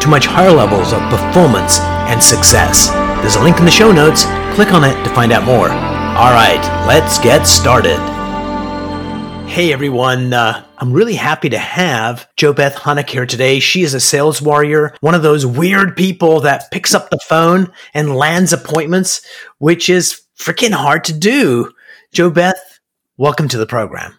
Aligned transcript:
to 0.00 0.08
much 0.08 0.26
higher 0.26 0.52
levels 0.52 0.92
of 0.92 1.00
performance 1.10 1.80
and 1.80 2.22
success. 2.22 2.88
There's 3.20 3.36
a 3.36 3.42
link 3.42 3.58
in 3.58 3.64
the 3.64 3.70
show 3.70 3.92
notes. 3.92 4.24
Click 4.54 4.72
on 4.72 4.84
it 4.84 5.02
to 5.04 5.10
find 5.14 5.32
out 5.32 5.44
more. 5.44 5.68
All 5.68 6.32
right, 6.32 6.60
let's 6.86 7.18
get 7.18 7.44
started. 7.46 7.98
Hey 9.48 9.72
everyone, 9.72 10.32
uh, 10.32 10.64
I'm 10.76 10.92
really 10.92 11.14
happy 11.14 11.48
to 11.48 11.58
have 11.58 12.28
JoBeth 12.36 12.74
Hunnick 12.74 13.08
here 13.08 13.26
today. 13.26 13.60
She 13.60 13.82
is 13.82 13.94
a 13.94 14.00
sales 14.00 14.42
warrior, 14.42 14.94
one 15.00 15.14
of 15.14 15.22
those 15.22 15.44
weird 15.44 15.96
people 15.96 16.40
that 16.40 16.70
picks 16.70 16.94
up 16.94 17.10
the 17.10 17.18
phone 17.18 17.72
and 17.94 18.14
lands 18.14 18.52
appointments, 18.52 19.26
which 19.58 19.88
is 19.88 20.20
freaking 20.38 20.72
hard 20.72 21.04
to 21.04 21.12
do. 21.12 21.72
JoBeth, 22.14 22.60
welcome 23.16 23.48
to 23.48 23.58
the 23.58 23.66
program. 23.66 24.18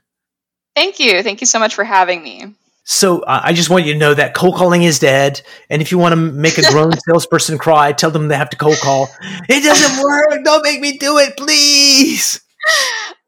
Thank 0.76 1.00
you. 1.00 1.24
Thank 1.24 1.42
you 1.42 1.48
so 1.48 1.60
much 1.60 1.76
for 1.76 1.84
having 1.84 2.24
me. 2.24 2.56
So 2.92 3.20
uh, 3.20 3.42
I 3.44 3.54
just 3.54 3.70
want 3.70 3.86
you 3.86 3.94
to 3.94 4.00
know 4.00 4.16
that 4.16 4.34
cold 4.34 4.56
calling 4.56 4.82
is 4.82 4.98
dead. 4.98 5.44
And 5.70 5.80
if 5.80 5.92
you 5.92 6.00
want 6.00 6.14
to 6.14 6.16
make 6.16 6.58
a 6.58 6.64
grown 6.72 6.92
salesperson 7.08 7.60
cry, 7.60 7.92
tell 7.92 8.10
them 8.10 8.30
they 8.30 8.36
have 8.36 8.50
to 8.50 8.58
cold 8.58 8.78
call. 8.80 9.10
It 9.48 9.64
doesn't 9.64 10.04
work. 10.04 10.44
Don't 10.44 10.64
make 10.64 10.82
me 10.82 10.98
do 10.98 11.20
it, 11.20 11.38
please. 11.38 12.42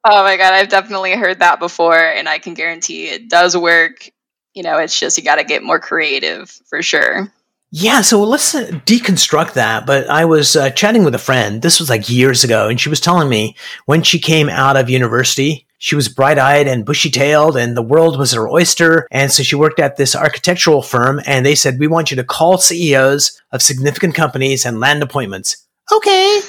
Oh 0.03 0.23
my 0.23 0.36
god, 0.36 0.53
I've 0.53 0.70
definitely 0.70 1.12
heard 1.12 1.40
that 1.40 1.59
before, 1.59 1.95
and 1.95 2.28
I 2.28 2.40
can 2.40 2.56
guarantee 2.56 3.06
it 3.06 3.30
does 3.30 3.56
work. 3.56 4.09
You 4.56 4.64
know, 4.64 4.80
it's 4.80 5.00
just 5.00 5.20
you 5.20 5.23
got 5.23 5.36
to 5.36 5.44
get 5.44 5.62
more 5.62 5.80
creative 5.80 6.50
for 6.68 6.81
sure. 6.81 7.31
Yeah, 7.70 8.02
so 8.02 8.23
let's 8.23 8.56
uh, 8.56 8.66
deconstruct 8.88 9.53
that. 9.53 9.86
But 9.86 10.09
I 10.09 10.25
was 10.25 10.56
uh, 10.56 10.72
chatting 10.72 11.03
with 11.03 11.14
a 11.14 11.20
friend. 11.20 11.62
This 11.62 11.80
was 11.80 11.88
like 11.88 12.09
years 12.09 12.44
ago, 12.44 12.68
and 12.68 12.81
she 12.81 12.90
was 12.90 13.00
telling 13.00 13.30
me 13.30 13.56
when 13.86 14.02
she 14.02 14.18
came 14.18 14.50
out 14.50 14.75
of 14.75 14.90
university, 14.90 15.68
she 15.84 15.96
was 15.96 16.08
bright 16.08 16.38
eyed 16.38 16.68
and 16.68 16.86
bushy 16.86 17.10
tailed, 17.10 17.58
and 17.58 17.76
the 17.76 17.82
world 17.82 18.20
was 18.20 18.34
her 18.34 18.48
oyster. 18.48 19.08
And 19.10 19.32
so 19.32 19.42
she 19.42 19.56
worked 19.56 19.80
at 19.80 19.98
this 19.98 20.16
architectural 20.16 20.84
firm, 20.84 21.20
and 21.26 21.44
they 21.44 21.56
said, 21.56 21.80
We 21.80 21.88
want 21.88 22.12
you 22.12 22.18
to 22.18 22.24
call 22.24 22.60
CEOs 22.60 23.42
of 23.52 23.64
significant 23.64 24.14
companies 24.14 24.64
and 24.64 24.80
land 24.80 25.02
appointments. 25.02 25.66
Okay. 25.92 26.42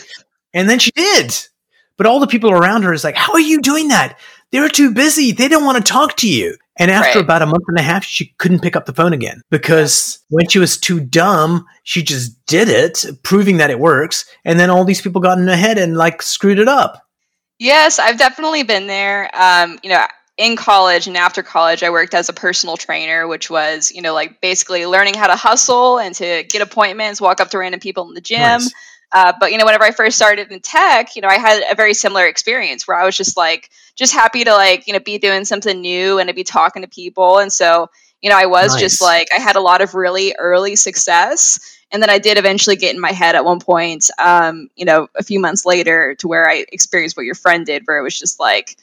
And 0.52 0.68
then 0.68 0.78
she 0.78 0.90
did. 0.90 1.34
But 1.96 2.06
all 2.06 2.20
the 2.20 2.26
people 2.26 2.50
around 2.50 2.82
her 2.82 2.92
is 2.92 3.04
like, 3.04 3.16
How 3.16 3.32
are 3.32 3.40
you 3.40 3.62
doing 3.62 3.88
that? 3.88 4.18
They're 4.50 4.68
too 4.68 4.92
busy. 4.92 5.32
They 5.32 5.48
don't 5.48 5.64
want 5.64 5.82
to 5.82 5.92
talk 5.92 6.18
to 6.18 6.30
you. 6.30 6.58
And 6.78 6.90
after 6.90 7.20
right. 7.20 7.24
about 7.24 7.40
a 7.40 7.46
month 7.46 7.64
and 7.68 7.78
a 7.78 7.82
half, 7.82 8.04
she 8.04 8.34
couldn't 8.36 8.60
pick 8.60 8.76
up 8.76 8.84
the 8.84 8.92
phone 8.92 9.14
again 9.14 9.40
because 9.50 10.18
when 10.28 10.46
she 10.50 10.58
was 10.58 10.76
too 10.76 11.00
dumb, 11.00 11.64
she 11.84 12.02
just 12.02 12.44
did 12.44 12.68
it, 12.68 13.06
proving 13.22 13.56
that 13.56 13.70
it 13.70 13.78
works. 13.78 14.26
And 14.44 14.60
then 14.60 14.68
all 14.68 14.84
these 14.84 15.00
people 15.00 15.22
got 15.22 15.38
in 15.38 15.48
ahead 15.48 15.78
and 15.78 15.96
like 15.96 16.20
screwed 16.20 16.58
it 16.58 16.68
up. 16.68 17.02
Yes, 17.62 18.00
I've 18.00 18.18
definitely 18.18 18.64
been 18.64 18.88
there. 18.88 19.30
Um, 19.32 19.78
you 19.84 19.90
know, 19.90 20.04
in 20.36 20.56
college 20.56 21.06
and 21.06 21.16
after 21.16 21.44
college, 21.44 21.84
I 21.84 21.90
worked 21.90 22.12
as 22.12 22.28
a 22.28 22.32
personal 22.32 22.76
trainer, 22.76 23.28
which 23.28 23.48
was, 23.48 23.92
you 23.92 24.02
know, 24.02 24.14
like 24.14 24.40
basically 24.40 24.84
learning 24.84 25.14
how 25.14 25.28
to 25.28 25.36
hustle 25.36 26.00
and 26.00 26.12
to 26.16 26.42
get 26.48 26.60
appointments, 26.60 27.20
walk 27.20 27.40
up 27.40 27.50
to 27.50 27.58
random 27.58 27.78
people 27.78 28.08
in 28.08 28.14
the 28.14 28.20
gym. 28.20 28.40
Nice. 28.40 28.74
Uh, 29.12 29.32
but 29.38 29.52
you 29.52 29.58
know, 29.58 29.64
whenever 29.64 29.84
I 29.84 29.92
first 29.92 30.16
started 30.16 30.50
in 30.50 30.58
tech, 30.58 31.14
you 31.14 31.22
know, 31.22 31.28
I 31.28 31.38
had 31.38 31.62
a 31.70 31.76
very 31.76 31.94
similar 31.94 32.26
experience 32.26 32.88
where 32.88 32.98
I 32.98 33.04
was 33.04 33.16
just 33.16 33.36
like, 33.36 33.70
just 33.94 34.12
happy 34.12 34.42
to 34.42 34.52
like, 34.54 34.88
you 34.88 34.92
know, 34.92 34.98
be 34.98 35.18
doing 35.18 35.44
something 35.44 35.80
new 35.80 36.18
and 36.18 36.26
to 36.26 36.34
be 36.34 36.42
talking 36.42 36.82
to 36.82 36.88
people. 36.88 37.38
And 37.38 37.52
so, 37.52 37.90
you 38.20 38.28
know, 38.28 38.36
I 38.36 38.46
was 38.46 38.72
nice. 38.72 38.80
just 38.80 39.00
like, 39.00 39.28
I 39.32 39.40
had 39.40 39.54
a 39.54 39.60
lot 39.60 39.82
of 39.82 39.94
really 39.94 40.34
early 40.36 40.74
success. 40.74 41.60
And 41.92 42.02
then 42.02 42.10
I 42.10 42.18
did 42.18 42.38
eventually 42.38 42.76
get 42.76 42.94
in 42.94 43.00
my 43.00 43.12
head 43.12 43.34
at 43.34 43.44
one 43.44 43.60
point, 43.60 44.10
um, 44.18 44.68
you 44.76 44.86
know, 44.86 45.08
a 45.14 45.22
few 45.22 45.38
months 45.38 45.66
later 45.66 46.14
to 46.16 46.28
where 46.28 46.48
I 46.48 46.64
experienced 46.72 47.16
what 47.16 47.26
your 47.26 47.34
friend 47.34 47.66
did, 47.66 47.82
where 47.84 47.98
it 47.98 48.02
was 48.02 48.18
just 48.18 48.40
like, 48.40 48.76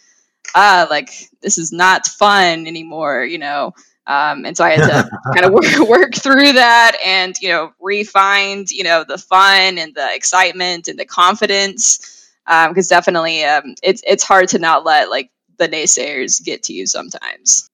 ah, 0.55 0.87
like 0.89 1.09
this 1.41 1.57
is 1.57 1.71
not 1.71 2.07
fun 2.07 2.67
anymore, 2.67 3.23
you 3.23 3.39
know. 3.39 3.73
Um, 4.05 4.45
and 4.45 4.55
so 4.55 4.63
I 4.63 4.71
had 4.71 4.89
to 4.89 5.09
kind 5.33 5.45
of 5.45 5.53
work, 5.53 5.89
work 5.89 6.15
through 6.15 6.53
that 6.53 6.97
and, 7.05 7.35
you 7.41 7.49
know, 7.49 7.73
refine, 7.79 8.65
you 8.69 8.83
know, 8.83 9.03
the 9.03 9.17
fun 9.17 9.77
and 9.77 9.93
the 9.93 10.15
excitement 10.15 10.87
and 10.87 10.97
the 10.97 11.05
confidence. 11.05 12.31
Because 12.45 12.91
um, 12.91 12.95
definitely 12.95 13.43
um, 13.43 13.75
it's, 13.83 14.01
it's 14.05 14.23
hard 14.23 14.49
to 14.49 14.59
not 14.59 14.83
let 14.83 15.09
like 15.11 15.29
the 15.57 15.67
naysayers 15.67 16.43
get 16.43 16.63
to 16.63 16.73
you 16.73 16.87
sometimes. 16.87 17.68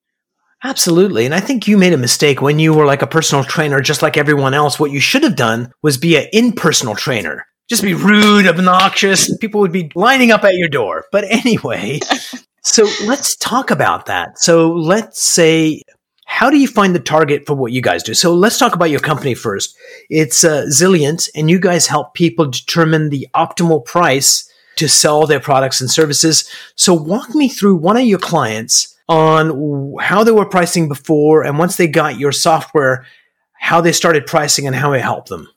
Absolutely. 0.65 1.25
And 1.25 1.35
I 1.35 1.41
think 1.41 1.67
you 1.67 1.77
made 1.77 1.93
a 1.93 1.97
mistake 1.97 2.41
when 2.41 2.57
you 2.57 2.73
were 2.73 2.87
like 2.87 3.03
a 3.03 3.07
personal 3.07 3.43
trainer, 3.43 3.81
just 3.81 4.01
like 4.01 4.17
everyone 4.17 4.55
else. 4.55 4.79
What 4.79 4.89
you 4.89 4.99
should 4.99 5.21
have 5.21 5.35
done 5.35 5.71
was 5.83 5.95
be 5.95 6.17
an 6.17 6.27
in-personal 6.33 6.95
trainer. 6.95 7.45
Just 7.69 7.83
be 7.83 7.93
rude, 7.93 8.47
obnoxious. 8.47 9.37
People 9.37 9.61
would 9.61 9.71
be 9.71 9.91
lining 9.93 10.31
up 10.31 10.43
at 10.43 10.55
your 10.55 10.67
door. 10.67 11.05
But 11.11 11.25
anyway, 11.25 11.99
so 12.63 12.87
let's 13.05 13.35
talk 13.35 13.69
about 13.69 14.07
that. 14.07 14.39
So 14.39 14.71
let's 14.71 15.21
say 15.21 15.83
how 16.25 16.49
do 16.49 16.57
you 16.57 16.67
find 16.67 16.95
the 16.95 16.99
target 16.99 17.45
for 17.45 17.53
what 17.53 17.71
you 17.71 17.81
guys 17.83 18.01
do? 18.01 18.15
So 18.15 18.33
let's 18.33 18.57
talk 18.57 18.73
about 18.73 18.89
your 18.89 18.99
company 18.99 19.35
first. 19.35 19.77
It's 20.09 20.43
uh, 20.43 20.65
Zilliant, 20.71 21.29
and 21.35 21.47
you 21.47 21.59
guys 21.59 21.85
help 21.85 22.15
people 22.15 22.47
determine 22.47 23.09
the 23.09 23.27
optimal 23.35 23.85
price 23.85 24.51
to 24.77 24.89
sell 24.89 25.27
their 25.27 25.39
products 25.39 25.79
and 25.79 25.91
services. 25.91 26.49
So 26.75 26.95
walk 26.95 27.35
me 27.35 27.49
through 27.49 27.75
one 27.75 27.97
of 27.97 28.03
your 28.05 28.19
clients 28.19 28.94
on 29.07 29.95
how 29.99 30.23
they 30.23 30.31
were 30.31 30.45
pricing 30.45 30.87
before, 30.87 31.43
and 31.43 31.59
once 31.59 31.77
they 31.77 31.87
got 31.87 32.19
your 32.19 32.31
software, 32.31 33.05
how 33.53 33.81
they 33.81 33.91
started 33.91 34.25
pricing 34.25 34.67
and 34.67 34.75
how 34.75 34.93
it 34.93 35.01
helped 35.01 35.29
them. 35.29 35.47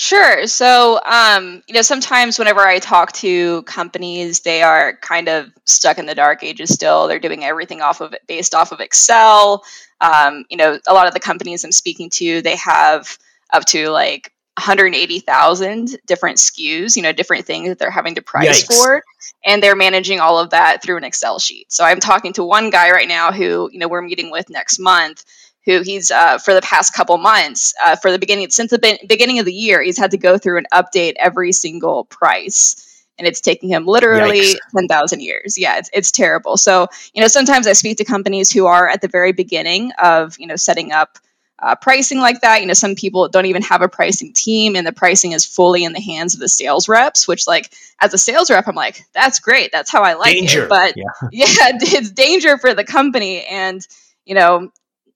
Sure. 0.00 0.46
So, 0.46 1.00
um, 1.04 1.60
you 1.66 1.74
know, 1.74 1.82
sometimes 1.82 2.38
whenever 2.38 2.60
I 2.60 2.78
talk 2.78 3.10
to 3.14 3.62
companies, 3.62 4.40
they 4.40 4.62
are 4.62 4.96
kind 4.96 5.28
of 5.28 5.50
stuck 5.64 5.98
in 5.98 6.06
the 6.06 6.14
dark 6.14 6.44
ages 6.44 6.72
still. 6.72 7.08
They're 7.08 7.18
doing 7.18 7.44
everything 7.44 7.80
off 7.80 8.00
of 8.00 8.14
based 8.28 8.54
off 8.54 8.70
of 8.70 8.78
Excel. 8.78 9.64
Um, 10.00 10.44
you 10.48 10.56
know, 10.56 10.78
a 10.86 10.94
lot 10.94 11.08
of 11.08 11.14
the 11.14 11.20
companies 11.20 11.64
I'm 11.64 11.72
speaking 11.72 12.10
to, 12.10 12.42
they 12.42 12.54
have 12.56 13.18
up 13.52 13.64
to 13.66 13.90
like 13.90 14.32
180,000 14.58 15.96
different 16.06 16.38
SKUs, 16.38 16.96
you 16.96 17.02
know, 17.02 17.12
different 17.12 17.46
things 17.46 17.68
that 17.68 17.78
they're 17.78 17.90
having 17.90 18.16
to 18.16 18.22
price 18.22 18.64
Yikes. 18.64 18.66
for. 18.66 19.02
And 19.44 19.62
they're 19.62 19.76
managing 19.76 20.20
all 20.20 20.38
of 20.38 20.50
that 20.50 20.82
through 20.82 20.96
an 20.96 21.04
Excel 21.04 21.38
sheet. 21.38 21.72
So 21.72 21.84
I'm 21.84 22.00
talking 22.00 22.32
to 22.34 22.44
one 22.44 22.70
guy 22.70 22.90
right 22.90 23.08
now 23.08 23.32
who, 23.32 23.70
you 23.72 23.78
know, 23.78 23.88
we're 23.88 24.02
meeting 24.02 24.30
with 24.30 24.50
next 24.50 24.78
month 24.78 25.24
who 25.68 25.82
he's 25.82 26.10
uh, 26.10 26.38
for 26.38 26.54
the 26.54 26.62
past 26.62 26.94
couple 26.94 27.18
months, 27.18 27.74
uh, 27.84 27.94
for 27.94 28.10
the 28.10 28.18
beginning 28.18 28.48
since 28.48 28.70
the 28.70 28.78
be- 28.78 28.98
beginning 29.06 29.38
of 29.38 29.44
the 29.44 29.52
year, 29.52 29.82
he's 29.82 29.98
had 29.98 30.12
to 30.12 30.16
go 30.16 30.38
through 30.38 30.56
and 30.56 30.66
update 30.72 31.12
every 31.18 31.52
single 31.52 32.04
price, 32.06 33.04
and 33.18 33.28
it's 33.28 33.42
taking 33.42 33.68
him 33.68 33.84
literally 33.84 34.40
Yikes. 34.40 34.56
ten 34.74 34.88
thousand 34.88 35.20
years. 35.20 35.58
Yeah, 35.58 35.76
it's 35.76 35.90
it's 35.92 36.10
terrible. 36.10 36.56
So 36.56 36.86
you 37.12 37.20
know, 37.20 37.28
sometimes 37.28 37.66
I 37.66 37.74
speak 37.74 37.98
to 37.98 38.04
companies 38.04 38.50
who 38.50 38.64
are 38.64 38.88
at 38.88 39.02
the 39.02 39.08
very 39.08 39.32
beginning 39.32 39.92
of 40.02 40.38
you 40.38 40.46
know 40.46 40.56
setting 40.56 40.90
up. 40.90 41.18
Uh, 41.60 41.74
pricing 41.74 42.18
like 42.18 42.40
that, 42.42 42.60
you 42.60 42.66
know, 42.66 42.74
some 42.74 42.94
people 42.94 43.28
don't 43.28 43.46
even 43.46 43.62
have 43.62 43.82
a 43.82 43.88
pricing 43.88 44.32
team, 44.32 44.76
and 44.76 44.86
the 44.86 44.92
pricing 44.92 45.32
is 45.32 45.44
fully 45.44 45.84
in 45.84 45.92
the 45.92 46.00
hands 46.00 46.34
of 46.34 46.40
the 46.40 46.48
sales 46.48 46.88
reps. 46.88 47.26
Which, 47.26 47.46
like, 47.46 47.72
as 48.00 48.14
a 48.14 48.18
sales 48.18 48.50
rep, 48.50 48.68
I'm 48.68 48.76
like, 48.76 49.04
that's 49.12 49.40
great, 49.40 49.72
that's 49.72 49.90
how 49.90 50.02
I 50.02 50.14
like 50.14 50.34
danger. 50.34 50.64
it. 50.64 50.68
But 50.68 50.94
yeah. 50.96 51.04
yeah, 51.32 51.46
it's 51.80 52.10
danger 52.10 52.58
for 52.58 52.74
the 52.74 52.84
company, 52.84 53.44
and 53.44 53.86
you 54.24 54.34
know, 54.34 54.70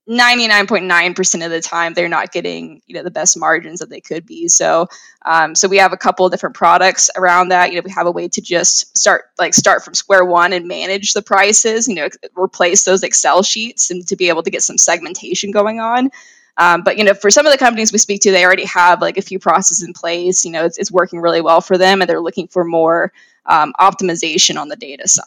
99.9% 0.09 1.45
of 1.45 1.51
the 1.51 1.61
time 1.61 1.93
they're 1.93 2.09
not 2.09 2.33
getting 2.33 2.81
you 2.87 2.95
know 2.95 3.03
the 3.03 3.11
best 3.11 3.37
margins 3.37 3.79
that 3.79 3.89
they 3.89 4.01
could 4.01 4.25
be. 4.25 4.49
So 4.49 4.87
um, 5.25 5.55
so 5.55 5.69
we 5.69 5.77
have 5.77 5.93
a 5.93 5.97
couple 5.97 6.25
of 6.25 6.31
different 6.31 6.55
products 6.55 7.09
around 7.15 7.49
that. 7.49 7.71
You 7.71 7.77
know 7.77 7.83
we 7.85 7.91
have 7.91 8.07
a 8.07 8.11
way 8.11 8.27
to 8.27 8.41
just 8.41 8.97
start 8.97 9.25
like 9.39 9.53
start 9.53 9.83
from 9.83 9.93
square 9.93 10.25
one 10.25 10.51
and 10.51 10.67
manage 10.67 11.13
the 11.13 11.21
prices 11.21 11.87
you 11.87 11.95
know 11.95 12.09
replace 12.37 12.83
those 12.83 13.03
excel 13.03 13.43
sheets 13.43 13.91
and 13.91 14.05
to 14.07 14.17
be 14.17 14.27
able 14.27 14.43
to 14.43 14.51
get 14.51 14.63
some 14.63 14.77
segmentation 14.77 15.51
going 15.51 15.79
on. 15.79 16.09
Um, 16.57 16.83
but 16.83 16.97
you 16.97 17.05
know 17.05 17.13
for 17.13 17.31
some 17.31 17.45
of 17.45 17.53
the 17.53 17.57
companies 17.57 17.93
we 17.93 17.97
speak 17.97 18.21
to 18.23 18.31
they 18.31 18.45
already 18.45 18.65
have 18.65 19.01
like 19.01 19.17
a 19.17 19.21
few 19.21 19.39
processes 19.39 19.83
in 19.83 19.93
place. 19.93 20.43
You 20.43 20.51
know 20.51 20.65
it's, 20.65 20.77
it's 20.77 20.91
working 20.91 21.21
really 21.21 21.41
well 21.41 21.61
for 21.61 21.77
them 21.77 22.01
and 22.01 22.09
they're 22.09 22.19
looking 22.19 22.49
for 22.49 22.65
more 22.65 23.13
um, 23.45 23.73
optimization 23.79 24.59
on 24.59 24.67
the 24.67 24.75
data 24.75 25.07
side. 25.07 25.25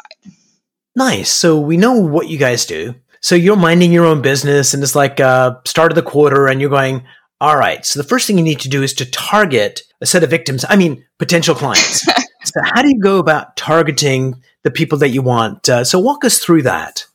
Nice. 0.94 1.30
So 1.30 1.60
we 1.60 1.76
know 1.76 1.92
what 1.94 2.28
you 2.28 2.38
guys 2.38 2.64
do 2.64 2.94
so 3.20 3.34
you're 3.34 3.56
minding 3.56 3.92
your 3.92 4.04
own 4.04 4.22
business 4.22 4.74
and 4.74 4.82
it's 4.82 4.94
like 4.94 5.20
uh, 5.20 5.56
start 5.64 5.92
of 5.92 5.96
the 5.96 6.02
quarter 6.02 6.46
and 6.46 6.60
you're 6.60 6.70
going, 6.70 7.04
all 7.40 7.56
right. 7.56 7.84
So 7.84 8.00
the 8.00 8.08
first 8.08 8.26
thing 8.26 8.38
you 8.38 8.44
need 8.44 8.60
to 8.60 8.68
do 8.68 8.82
is 8.82 8.94
to 8.94 9.10
target 9.10 9.82
a 10.00 10.06
set 10.06 10.22
of 10.22 10.30
victims. 10.30 10.64
I 10.68 10.76
mean, 10.76 11.04
potential 11.18 11.54
clients. 11.54 12.00
so 12.44 12.60
how 12.74 12.82
do 12.82 12.88
you 12.88 13.00
go 13.00 13.18
about 13.18 13.56
targeting 13.56 14.42
the 14.62 14.70
people 14.70 14.98
that 14.98 15.10
you 15.10 15.22
want? 15.22 15.68
Uh, 15.68 15.84
so 15.84 15.98
walk 15.98 16.24
us 16.24 16.38
through 16.38 16.62
that. 16.62 17.06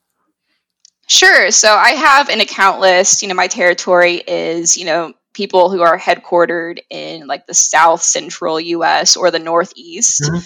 Sure. 1.08 1.52
So 1.52 1.74
I 1.74 1.92
have 1.92 2.30
an 2.30 2.40
account 2.40 2.80
list. 2.80 3.22
You 3.22 3.28
know, 3.28 3.34
my 3.34 3.48
territory 3.48 4.16
is, 4.16 4.78
you 4.78 4.86
know, 4.86 5.14
people 5.34 5.70
who 5.70 5.82
are 5.82 5.98
headquartered 5.98 6.80
in 6.90 7.28
like 7.28 7.48
the 7.48 7.54
South 7.54 8.02
Central 8.02 8.60
US 8.60 9.18
or 9.18 9.32
the 9.32 9.40
Northeast. 9.40 10.22
Mm-hmm. 10.24 10.38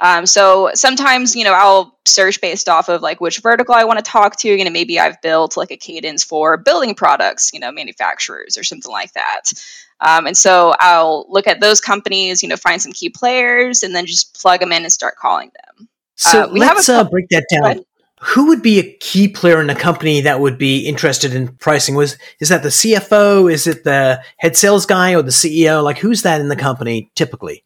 Um, 0.00 0.24
so 0.24 0.70
sometimes, 0.74 1.36
you 1.36 1.44
know, 1.44 1.52
I'll 1.52 1.98
search 2.06 2.40
based 2.40 2.68
off 2.68 2.88
of 2.88 3.02
like 3.02 3.20
which 3.20 3.40
vertical 3.40 3.74
I 3.74 3.84
want 3.84 3.98
to 3.98 4.10
talk 4.10 4.36
to. 4.36 4.48
You 4.48 4.64
know, 4.64 4.70
maybe 4.70 4.98
I've 4.98 5.20
built 5.20 5.56
like 5.56 5.70
a 5.70 5.76
cadence 5.76 6.24
for 6.24 6.56
building 6.56 6.94
products, 6.94 7.52
you 7.52 7.60
know, 7.60 7.70
manufacturers 7.70 8.56
or 8.56 8.64
something 8.64 8.90
like 8.90 9.12
that. 9.12 9.52
Um, 10.00 10.26
and 10.26 10.36
so 10.36 10.74
I'll 10.78 11.26
look 11.28 11.46
at 11.46 11.60
those 11.60 11.80
companies, 11.80 12.42
you 12.42 12.48
know, 12.48 12.56
find 12.56 12.80
some 12.80 12.92
key 12.92 13.10
players, 13.10 13.82
and 13.82 13.94
then 13.94 14.06
just 14.06 14.40
plug 14.40 14.60
them 14.60 14.72
in 14.72 14.82
and 14.82 14.92
start 14.92 15.16
calling 15.16 15.50
them. 15.54 15.88
So 16.16 16.44
uh, 16.44 16.48
we 16.48 16.60
let's 16.60 16.86
have 16.86 16.96
a, 16.96 17.00
uh, 17.00 17.10
break 17.10 17.28
that 17.28 17.46
down. 17.52 17.84
Who 18.22 18.46
would 18.48 18.62
be 18.62 18.78
a 18.78 18.96
key 18.98 19.28
player 19.28 19.60
in 19.60 19.70
a 19.70 19.74
company 19.74 20.22
that 20.22 20.40
would 20.40 20.58
be 20.58 20.86
interested 20.86 21.34
in 21.34 21.48
pricing? 21.56 21.94
Was 21.94 22.18
is 22.38 22.50
that 22.50 22.62
the 22.62 22.68
CFO? 22.68 23.50
Is 23.50 23.66
it 23.66 23.84
the 23.84 24.22
head 24.38 24.56
sales 24.56 24.86
guy 24.86 25.14
or 25.14 25.22
the 25.22 25.30
CEO? 25.30 25.82
Like 25.82 25.98
who's 25.98 26.22
that 26.22 26.40
in 26.40 26.48
the 26.48 26.56
company 26.56 27.10
typically? 27.14 27.64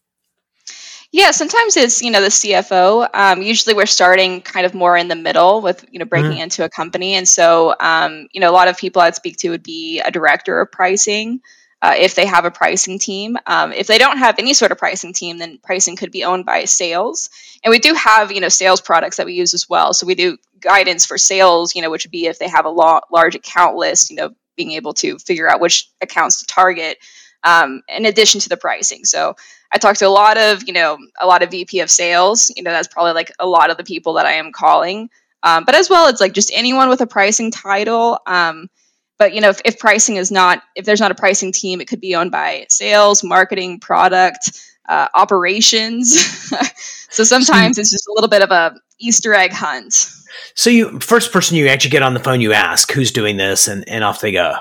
Yeah, 1.14 1.30
sometimes 1.30 1.76
it's 1.76 2.02
you 2.02 2.10
know 2.10 2.20
the 2.20 2.26
CFO. 2.26 3.08
Um, 3.14 3.40
usually 3.40 3.72
we're 3.76 3.86
starting 3.86 4.40
kind 4.40 4.66
of 4.66 4.74
more 4.74 4.96
in 4.96 5.06
the 5.06 5.14
middle 5.14 5.60
with 5.60 5.86
you 5.92 6.00
know 6.00 6.06
breaking 6.06 6.32
mm-hmm. 6.32 6.40
into 6.40 6.64
a 6.64 6.68
company, 6.68 7.14
and 7.14 7.28
so 7.28 7.72
um, 7.78 8.26
you 8.32 8.40
know 8.40 8.50
a 8.50 8.56
lot 8.58 8.66
of 8.66 8.76
people 8.76 9.00
I'd 9.00 9.14
speak 9.14 9.36
to 9.36 9.50
would 9.50 9.62
be 9.62 10.00
a 10.00 10.10
director 10.10 10.60
of 10.60 10.72
pricing 10.72 11.40
uh, 11.80 11.94
if 11.96 12.16
they 12.16 12.26
have 12.26 12.46
a 12.46 12.50
pricing 12.50 12.98
team. 12.98 13.36
Um, 13.46 13.72
if 13.72 13.86
they 13.86 13.98
don't 13.98 14.18
have 14.18 14.40
any 14.40 14.54
sort 14.54 14.72
of 14.72 14.78
pricing 14.78 15.12
team, 15.12 15.38
then 15.38 15.60
pricing 15.62 15.94
could 15.94 16.10
be 16.10 16.24
owned 16.24 16.46
by 16.46 16.64
sales. 16.64 17.30
And 17.62 17.70
we 17.70 17.78
do 17.78 17.94
have, 17.94 18.32
you 18.32 18.40
know, 18.40 18.48
sales 18.48 18.80
products 18.80 19.18
that 19.18 19.26
we 19.26 19.34
use 19.34 19.54
as 19.54 19.68
well. 19.68 19.94
So 19.94 20.08
we 20.08 20.16
do 20.16 20.36
guidance 20.58 21.06
for 21.06 21.16
sales, 21.16 21.76
you 21.76 21.82
know, 21.82 21.90
which 21.90 22.06
would 22.06 22.10
be 22.10 22.26
if 22.26 22.40
they 22.40 22.48
have 22.48 22.64
a 22.64 22.70
lo- 22.70 23.02
large 23.12 23.36
account 23.36 23.76
list, 23.76 24.10
you 24.10 24.16
know, 24.16 24.34
being 24.56 24.72
able 24.72 24.94
to 24.94 25.16
figure 25.18 25.48
out 25.48 25.60
which 25.60 25.88
accounts 26.00 26.40
to 26.40 26.46
target. 26.46 26.98
Um, 27.44 27.82
in 27.88 28.06
addition 28.06 28.40
to 28.40 28.48
the 28.48 28.56
pricing. 28.56 29.04
So 29.04 29.36
I 29.70 29.76
talked 29.76 29.98
to 29.98 30.06
a 30.06 30.08
lot 30.08 30.38
of, 30.38 30.66
you 30.66 30.72
know, 30.72 30.96
a 31.20 31.26
lot 31.26 31.42
of 31.42 31.50
VP 31.50 31.80
of 31.80 31.90
sales. 31.90 32.50
You 32.56 32.62
know, 32.62 32.70
that's 32.70 32.88
probably 32.88 33.12
like 33.12 33.32
a 33.38 33.46
lot 33.46 33.70
of 33.70 33.76
the 33.76 33.84
people 33.84 34.14
that 34.14 34.24
I 34.24 34.32
am 34.32 34.50
calling. 34.50 35.10
Um, 35.42 35.64
but 35.66 35.74
as 35.74 35.90
well, 35.90 36.08
it's 36.08 36.22
like 36.22 36.32
just 36.32 36.50
anyone 36.54 36.88
with 36.88 37.02
a 37.02 37.06
pricing 37.06 37.50
title. 37.50 38.18
Um, 38.26 38.70
but 39.18 39.34
you 39.34 39.40
know 39.40 39.50
if, 39.50 39.60
if 39.64 39.78
pricing 39.78 40.16
is 40.16 40.30
not 40.30 40.62
if 40.74 40.84
there's 40.84 41.00
not 41.00 41.10
a 41.10 41.14
pricing 41.14 41.52
team 41.52 41.80
it 41.80 41.88
could 41.88 42.00
be 42.00 42.14
owned 42.14 42.30
by 42.30 42.66
sales 42.68 43.22
marketing 43.22 43.80
product 43.80 44.50
uh, 44.88 45.08
operations 45.14 46.20
so 47.10 47.24
sometimes 47.24 47.78
it's 47.78 47.90
just 47.90 48.06
a 48.06 48.12
little 48.14 48.28
bit 48.28 48.42
of 48.42 48.50
a 48.50 48.74
easter 48.98 49.34
egg 49.34 49.52
hunt 49.52 50.10
so 50.54 50.70
you 50.70 51.00
first 51.00 51.32
person 51.32 51.56
you 51.56 51.68
actually 51.68 51.90
get 51.90 52.02
on 52.02 52.14
the 52.14 52.20
phone 52.20 52.40
you 52.40 52.52
ask 52.52 52.92
who's 52.92 53.12
doing 53.12 53.36
this 53.36 53.68
and, 53.68 53.88
and 53.88 54.04
off 54.04 54.20
they 54.20 54.32
go 54.32 54.54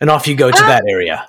and 0.00 0.10
off 0.10 0.28
you 0.28 0.34
go 0.34 0.50
to 0.50 0.62
uh, 0.62 0.68
that 0.68 0.84
area 0.88 1.26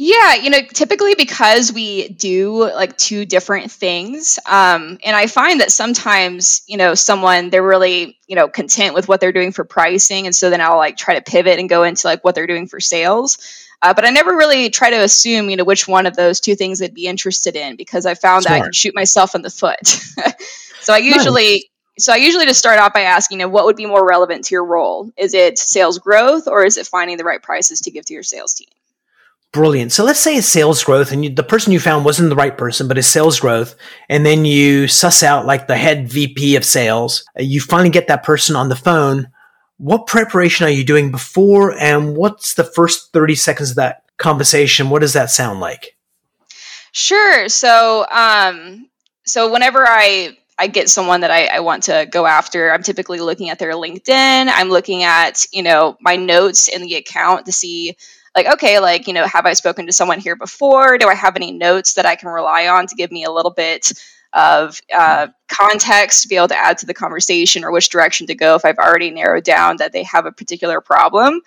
yeah, 0.00 0.36
you 0.36 0.50
know, 0.50 0.60
typically 0.60 1.16
because 1.16 1.72
we 1.72 2.08
do 2.08 2.62
like 2.62 2.96
two 2.96 3.24
different 3.24 3.72
things, 3.72 4.38
um, 4.46 4.96
and 5.04 5.16
I 5.16 5.26
find 5.26 5.60
that 5.60 5.72
sometimes, 5.72 6.62
you 6.68 6.76
know, 6.76 6.94
someone 6.94 7.50
they're 7.50 7.64
really, 7.64 8.16
you 8.28 8.36
know, 8.36 8.46
content 8.46 8.94
with 8.94 9.08
what 9.08 9.20
they're 9.20 9.32
doing 9.32 9.50
for 9.50 9.64
pricing, 9.64 10.26
and 10.26 10.36
so 10.36 10.50
then 10.50 10.60
I'll 10.60 10.76
like 10.76 10.96
try 10.96 11.16
to 11.16 11.20
pivot 11.20 11.58
and 11.58 11.68
go 11.68 11.82
into 11.82 12.06
like 12.06 12.22
what 12.22 12.36
they're 12.36 12.46
doing 12.46 12.68
for 12.68 12.78
sales. 12.78 13.38
Uh, 13.82 13.92
but 13.92 14.04
I 14.04 14.10
never 14.10 14.36
really 14.36 14.70
try 14.70 14.90
to 14.90 15.02
assume, 15.02 15.50
you 15.50 15.56
know, 15.56 15.64
which 15.64 15.88
one 15.88 16.06
of 16.06 16.14
those 16.14 16.38
two 16.38 16.54
things 16.54 16.78
they'd 16.78 16.94
be 16.94 17.08
interested 17.08 17.56
in 17.56 17.74
because 17.74 18.06
I 18.06 18.14
found 18.14 18.44
Smart. 18.44 18.54
that 18.54 18.60
I 18.60 18.64
can 18.66 18.72
shoot 18.72 18.94
myself 18.94 19.34
in 19.34 19.42
the 19.42 19.50
foot. 19.50 19.84
so 20.80 20.94
I 20.94 20.98
usually. 20.98 21.50
Nice. 21.50 21.64
So 22.00 22.12
I 22.12 22.16
usually 22.18 22.46
just 22.46 22.60
start 22.60 22.78
out 22.78 22.94
by 22.94 23.00
asking, 23.00 23.40
you 23.40 23.46
know, 23.46 23.48
what 23.48 23.64
would 23.64 23.74
be 23.74 23.86
more 23.86 24.06
relevant 24.06 24.44
to 24.44 24.54
your 24.54 24.64
role? 24.64 25.10
Is 25.16 25.34
it 25.34 25.58
sales 25.58 25.98
growth 25.98 26.46
or 26.46 26.64
is 26.64 26.76
it 26.76 26.86
finding 26.86 27.16
the 27.16 27.24
right 27.24 27.42
prices 27.42 27.80
to 27.80 27.90
give 27.90 28.04
to 28.04 28.14
your 28.14 28.22
sales 28.22 28.54
team? 28.54 28.68
Brilliant. 29.52 29.92
So 29.92 30.04
let's 30.04 30.20
say 30.20 30.36
it's 30.36 30.46
sales 30.46 30.84
growth 30.84 31.10
and 31.10 31.24
you, 31.24 31.30
the 31.30 31.42
person 31.42 31.72
you 31.72 31.80
found 31.80 32.04
wasn't 32.04 32.28
the 32.28 32.36
right 32.36 32.56
person, 32.56 32.86
but 32.86 32.98
it's 32.98 33.08
sales 33.08 33.40
growth. 33.40 33.74
And 34.08 34.24
then 34.24 34.44
you 34.44 34.88
suss 34.88 35.22
out 35.22 35.46
like 35.46 35.66
the 35.66 35.76
head 35.76 36.10
VP 36.10 36.56
of 36.56 36.64
sales. 36.64 37.24
You 37.36 37.60
finally 37.60 37.88
get 37.88 38.08
that 38.08 38.24
person 38.24 38.56
on 38.56 38.68
the 38.68 38.76
phone. 38.76 39.28
What 39.78 40.06
preparation 40.06 40.66
are 40.66 40.70
you 40.70 40.84
doing 40.84 41.10
before? 41.10 41.72
And 41.72 42.14
what's 42.14 42.54
the 42.54 42.64
first 42.64 43.12
30 43.12 43.36
seconds 43.36 43.70
of 43.70 43.76
that 43.76 44.02
conversation? 44.18 44.90
What 44.90 45.00
does 45.00 45.14
that 45.14 45.30
sound 45.30 45.60
like? 45.60 45.96
Sure. 46.92 47.48
So, 47.48 48.04
um, 48.10 48.88
so 49.24 49.50
whenever 49.50 49.86
I 49.86 50.36
I 50.58 50.66
get 50.66 50.90
someone 50.90 51.20
that 51.20 51.30
I, 51.30 51.46
I, 51.46 51.60
want 51.60 51.84
to 51.84 52.08
go 52.10 52.26
after, 52.26 52.72
I'm 52.72 52.82
typically 52.82 53.20
looking 53.20 53.48
at 53.48 53.60
their 53.60 53.74
LinkedIn. 53.74 54.50
I'm 54.52 54.70
looking 54.70 55.04
at, 55.04 55.46
you 55.52 55.62
know, 55.62 55.96
my 56.00 56.16
notes 56.16 56.66
in 56.66 56.82
the 56.82 56.96
account 56.96 57.46
to 57.46 57.52
see 57.52 57.96
like 58.38 58.54
okay 58.54 58.78
like 58.78 59.08
you 59.08 59.12
know 59.12 59.26
have 59.26 59.46
i 59.46 59.52
spoken 59.52 59.86
to 59.86 59.92
someone 59.92 60.20
here 60.20 60.36
before? 60.36 60.96
Do 60.98 61.08
i 61.08 61.14
have 61.14 61.36
any 61.36 61.52
notes 61.52 61.94
that 61.94 62.06
i 62.06 62.14
can 62.14 62.28
rely 62.28 62.68
on 62.68 62.86
to 62.86 62.94
give 62.94 63.10
me 63.10 63.24
a 63.24 63.30
little 63.30 63.50
bit 63.50 63.92
of 64.34 64.78
uh, 64.94 65.28
context 65.48 66.22
to 66.22 66.28
be 66.28 66.36
able 66.36 66.48
to 66.48 66.56
add 66.56 66.76
to 66.76 66.86
the 66.86 66.92
conversation 66.92 67.64
or 67.64 67.72
which 67.72 67.88
direction 67.88 68.26
to 68.28 68.34
go 68.34 68.54
if 68.54 68.64
i've 68.64 68.78
already 68.78 69.10
narrowed 69.10 69.44
down 69.44 69.78
that 69.78 69.92
they 69.92 70.04
have 70.04 70.26
a 70.26 70.32
particular 70.32 70.80
problem? 70.80 71.40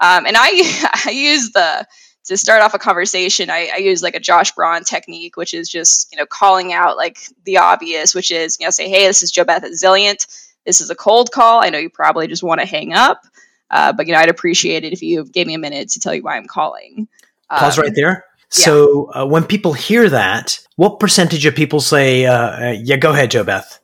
Um, 0.00 0.26
and 0.26 0.36
i 0.36 0.90
i 1.06 1.10
use 1.10 1.52
the 1.52 1.86
to 2.24 2.36
start 2.36 2.62
off 2.62 2.74
a 2.74 2.78
conversation 2.78 3.50
I, 3.50 3.70
I 3.74 3.76
use 3.78 4.02
like 4.02 4.14
a 4.14 4.20
josh 4.20 4.52
braun 4.52 4.84
technique 4.84 5.36
which 5.36 5.54
is 5.54 5.68
just 5.68 6.10
you 6.12 6.18
know 6.18 6.26
calling 6.26 6.72
out 6.72 6.96
like 6.96 7.18
the 7.44 7.58
obvious 7.58 8.14
which 8.14 8.30
is 8.30 8.58
you 8.58 8.66
know 8.66 8.70
say 8.70 8.88
hey 8.88 9.06
this 9.06 9.22
is 9.22 9.30
joe 9.30 9.44
beth 9.44 9.64
at 9.64 9.72
zilliant. 9.72 10.26
This 10.64 10.80
is 10.80 10.90
a 10.90 10.94
cold 10.94 11.32
call. 11.32 11.60
I 11.60 11.70
know 11.70 11.78
you 11.78 11.90
probably 11.90 12.28
just 12.28 12.44
want 12.44 12.60
to 12.60 12.66
hang 12.66 12.92
up 12.92 13.24
uh, 13.72 13.92
but 13.92 14.06
you 14.06 14.12
know, 14.12 14.18
I'd 14.18 14.28
appreciate 14.28 14.84
it 14.84 14.92
if 14.92 15.02
you 15.02 15.24
gave 15.24 15.46
me 15.46 15.54
a 15.54 15.58
minute 15.58 15.88
to 15.90 16.00
tell 16.00 16.14
you 16.14 16.22
why 16.22 16.36
I'm 16.36 16.46
calling. 16.46 17.08
Pause 17.50 17.78
um, 17.78 17.84
right 17.84 17.94
there. 17.94 18.24
Yeah. 18.54 18.64
So 18.64 19.10
uh, 19.14 19.26
when 19.26 19.44
people 19.44 19.72
hear 19.72 20.08
that, 20.10 20.60
what 20.76 21.00
percentage 21.00 21.46
of 21.46 21.54
people 21.54 21.80
say, 21.80 22.26
uh, 22.26 22.34
uh 22.34 22.74
"Yeah, 22.78 22.96
go 22.96 23.12
ahead, 23.12 23.30
Joe 23.30 23.44
Beth"? 23.44 23.80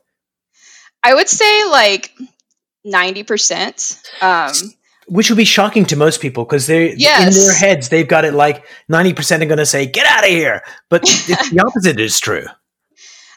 I 1.03 1.15
would 1.15 1.27
say 1.27 1.65
like 1.65 2.15
ninety 2.85 3.23
percent. 3.23 4.01
Um, 4.21 4.53
which 5.09 5.29
would 5.29 5.37
be 5.37 5.45
shocking 5.45 5.85
to 5.85 5.95
most 5.95 6.21
people 6.21 6.45
because 6.45 6.67
they 6.67 6.93
yes. 6.93 7.35
in 7.35 7.43
their 7.43 7.55
heads 7.55 7.89
they've 7.89 8.07
got 8.07 8.25
it 8.25 8.33
like 8.35 8.63
90% 8.91 9.41
are 9.41 9.45
going 9.45 9.57
to 9.57 9.65
say 9.65 9.87
get 9.87 10.05
out 10.05 10.23
of 10.23 10.29
here 10.29 10.61
but 10.87 11.01
the 11.01 11.63
opposite 11.65 11.99
is 11.99 12.19
true 12.19 12.45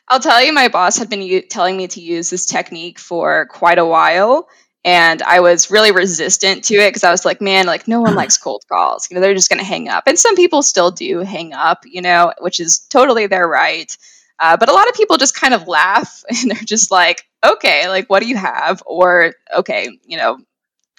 i'll 0.09 0.21
tell 0.21 0.43
you 0.43 0.53
my 0.53 0.69
boss 0.69 0.99
had 0.99 1.09
been 1.09 1.23
u- 1.23 1.41
telling 1.41 1.79
me 1.79 1.89
to 1.89 2.01
use 2.01 2.29
this 2.29 2.45
technique 2.45 2.99
for 2.99 3.47
quite 3.47 3.79
a 3.79 3.87
while 3.87 4.49
and 4.85 5.23
I 5.23 5.41
was 5.41 5.71
really 5.71 5.93
resistant 5.93 6.65
to 6.65 6.75
it 6.75 6.89
because 6.89 7.05
I 7.05 7.11
was 7.11 7.25
like, 7.25 7.41
man, 7.41 7.67
like 7.67 7.87
no 7.87 8.01
one 8.01 8.15
likes 8.15 8.37
cold 8.37 8.65
calls. 8.69 9.09
You 9.11 9.15
know, 9.15 9.21
they're 9.21 9.35
just 9.35 9.49
going 9.49 9.61
to 9.61 9.65
hang 9.65 9.89
up, 9.89 10.05
and 10.07 10.19
some 10.19 10.37
people 10.37 10.63
still 10.63 10.91
do 10.91 11.21
hang 11.21 11.53
up. 11.53 11.85
You 11.85 12.03
know, 12.03 12.33
which 12.41 12.61
is 12.61 12.81
totally 12.91 13.27
their 13.27 13.47
right. 13.47 13.97
Uh, 14.39 14.57
but 14.57 14.69
a 14.69 14.73
lot 14.73 14.89
of 14.89 14.95
people 14.95 15.17
just 15.17 15.37
kind 15.37 15.55
of 15.55 15.69
laugh 15.69 16.25
and 16.29 16.51
they're 16.51 16.59
just 16.65 16.91
like, 16.91 17.25
okay, 17.45 17.89
like 17.89 18.09
what 18.09 18.23
do 18.23 18.29
you 18.29 18.37
have? 18.37 18.83
Or 18.87 19.35
okay, 19.57 19.89
you 20.05 20.17
know, 20.17 20.39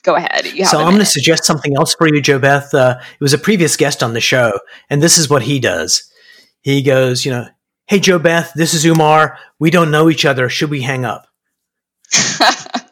go 0.04 0.16
ahead. 0.16 0.46
so 0.66 0.80
I'm 0.80 0.92
going 0.92 1.00
to 1.00 1.06
suggest 1.06 1.44
something 1.44 1.75
else 1.75 1.94
for 1.94 2.08
you, 2.08 2.22
Joe 2.22 2.40
Beth. 2.40 2.74
Uh, 2.74 2.98
it 3.00 3.22
was 3.22 3.34
a 3.34 3.38
previous 3.38 3.75
guest 3.75 4.02
on 4.02 4.13
the 4.13 4.22
show, 4.22 4.60
and 4.90 5.04
this 5.04 5.18
is 5.18 5.30
what 5.30 5.44
he 5.44 5.60
does. 5.60 6.10
He 6.62 6.82
goes, 6.82 7.25
you 7.25 7.32
know, 7.32 7.48
hey 7.88 8.00
Joe 8.00 8.20
Beth, 8.20 8.54
this 8.56 8.74
is 8.74 8.86
Umar. 8.86 9.38
We 9.60 9.70
don't 9.70 9.92
know 9.92 10.10
each 10.10 10.25
other. 10.25 10.48
Should 10.48 10.70
we 10.70 10.82
hang 10.82 11.04
up? 11.04 11.28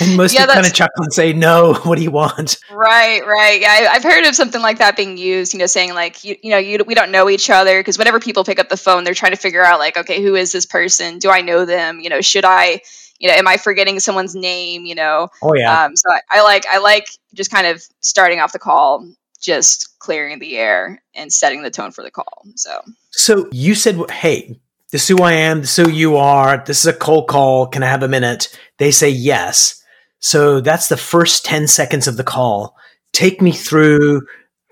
And 0.00 0.16
most 0.16 0.34
yeah, 0.34 0.42
people 0.42 0.54
kind 0.54 0.66
of 0.66 0.74
chuckle 0.74 1.04
and 1.04 1.12
say, 1.12 1.32
"No, 1.32 1.74
what 1.82 1.96
do 1.96 2.02
you 2.02 2.10
want?" 2.10 2.58
Right, 2.70 3.24
right. 3.26 3.60
Yeah, 3.60 3.88
I, 3.90 3.94
have 3.94 4.02
heard 4.02 4.24
of 4.26 4.34
something 4.34 4.60
like 4.60 4.78
that 4.78 4.96
being 4.96 5.16
used. 5.16 5.52
You 5.52 5.58
know, 5.58 5.66
saying 5.66 5.94
like, 5.94 6.24
you, 6.24 6.36
you 6.42 6.50
know, 6.50 6.58
you, 6.58 6.78
we 6.86 6.94
don't 6.94 7.10
know 7.10 7.28
each 7.28 7.50
other 7.50 7.80
because 7.80 7.98
whenever 7.98 8.20
people 8.20 8.44
pick 8.44 8.58
up 8.58 8.68
the 8.68 8.76
phone, 8.76 9.04
they're 9.04 9.14
trying 9.14 9.32
to 9.32 9.38
figure 9.38 9.64
out 9.64 9.78
like, 9.78 9.96
okay, 9.96 10.22
who 10.22 10.34
is 10.34 10.52
this 10.52 10.66
person? 10.66 11.18
Do 11.18 11.30
I 11.30 11.40
know 11.40 11.64
them? 11.64 12.00
You 12.00 12.10
know, 12.10 12.20
should 12.20 12.44
I? 12.44 12.80
You 13.18 13.28
know, 13.28 13.34
am 13.34 13.48
I 13.48 13.56
forgetting 13.56 13.98
someone's 13.98 14.34
name? 14.34 14.84
You 14.84 14.94
know. 14.94 15.28
Oh 15.42 15.54
yeah. 15.54 15.84
Um, 15.84 15.96
so 15.96 16.10
I, 16.10 16.20
I 16.30 16.42
like 16.42 16.66
I 16.66 16.78
like 16.78 17.08
just 17.34 17.50
kind 17.50 17.66
of 17.66 17.82
starting 18.00 18.40
off 18.40 18.52
the 18.52 18.58
call, 18.58 19.08
just 19.40 19.98
clearing 19.98 20.38
the 20.38 20.56
air 20.56 21.02
and 21.14 21.32
setting 21.32 21.62
the 21.62 21.70
tone 21.70 21.92
for 21.92 22.02
the 22.02 22.10
call. 22.10 22.44
So. 22.54 22.80
So 23.10 23.48
you 23.50 23.74
said, 23.74 23.98
"Hey, 24.10 24.60
this 24.92 25.02
is 25.02 25.08
who 25.08 25.22
I 25.22 25.32
am. 25.32 25.60
This 25.60 25.78
is 25.78 25.86
who 25.86 25.92
you 25.92 26.16
are. 26.16 26.62
This 26.64 26.80
is 26.80 26.86
a 26.86 26.92
cold 26.92 27.28
call. 27.28 27.66
Can 27.66 27.82
I 27.82 27.88
have 27.88 28.02
a 28.02 28.08
minute?" 28.08 28.48
They 28.78 28.90
say 28.90 29.10
yes. 29.10 29.82
So 30.20 30.60
that's 30.60 30.88
the 30.88 30.96
first 30.96 31.44
10 31.44 31.68
seconds 31.68 32.08
of 32.08 32.16
the 32.16 32.24
call. 32.24 32.76
Take 33.12 33.40
me 33.40 33.52
through 33.52 34.22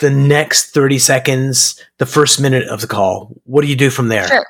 the 0.00 0.10
next 0.10 0.72
30 0.72 0.98
seconds, 0.98 1.82
the 1.98 2.06
first 2.06 2.40
minute 2.40 2.68
of 2.68 2.80
the 2.80 2.86
call. 2.86 3.32
What 3.44 3.62
do 3.62 3.68
you 3.68 3.76
do 3.76 3.90
from 3.90 4.08
there? 4.08 4.26
Sure. 4.26 4.46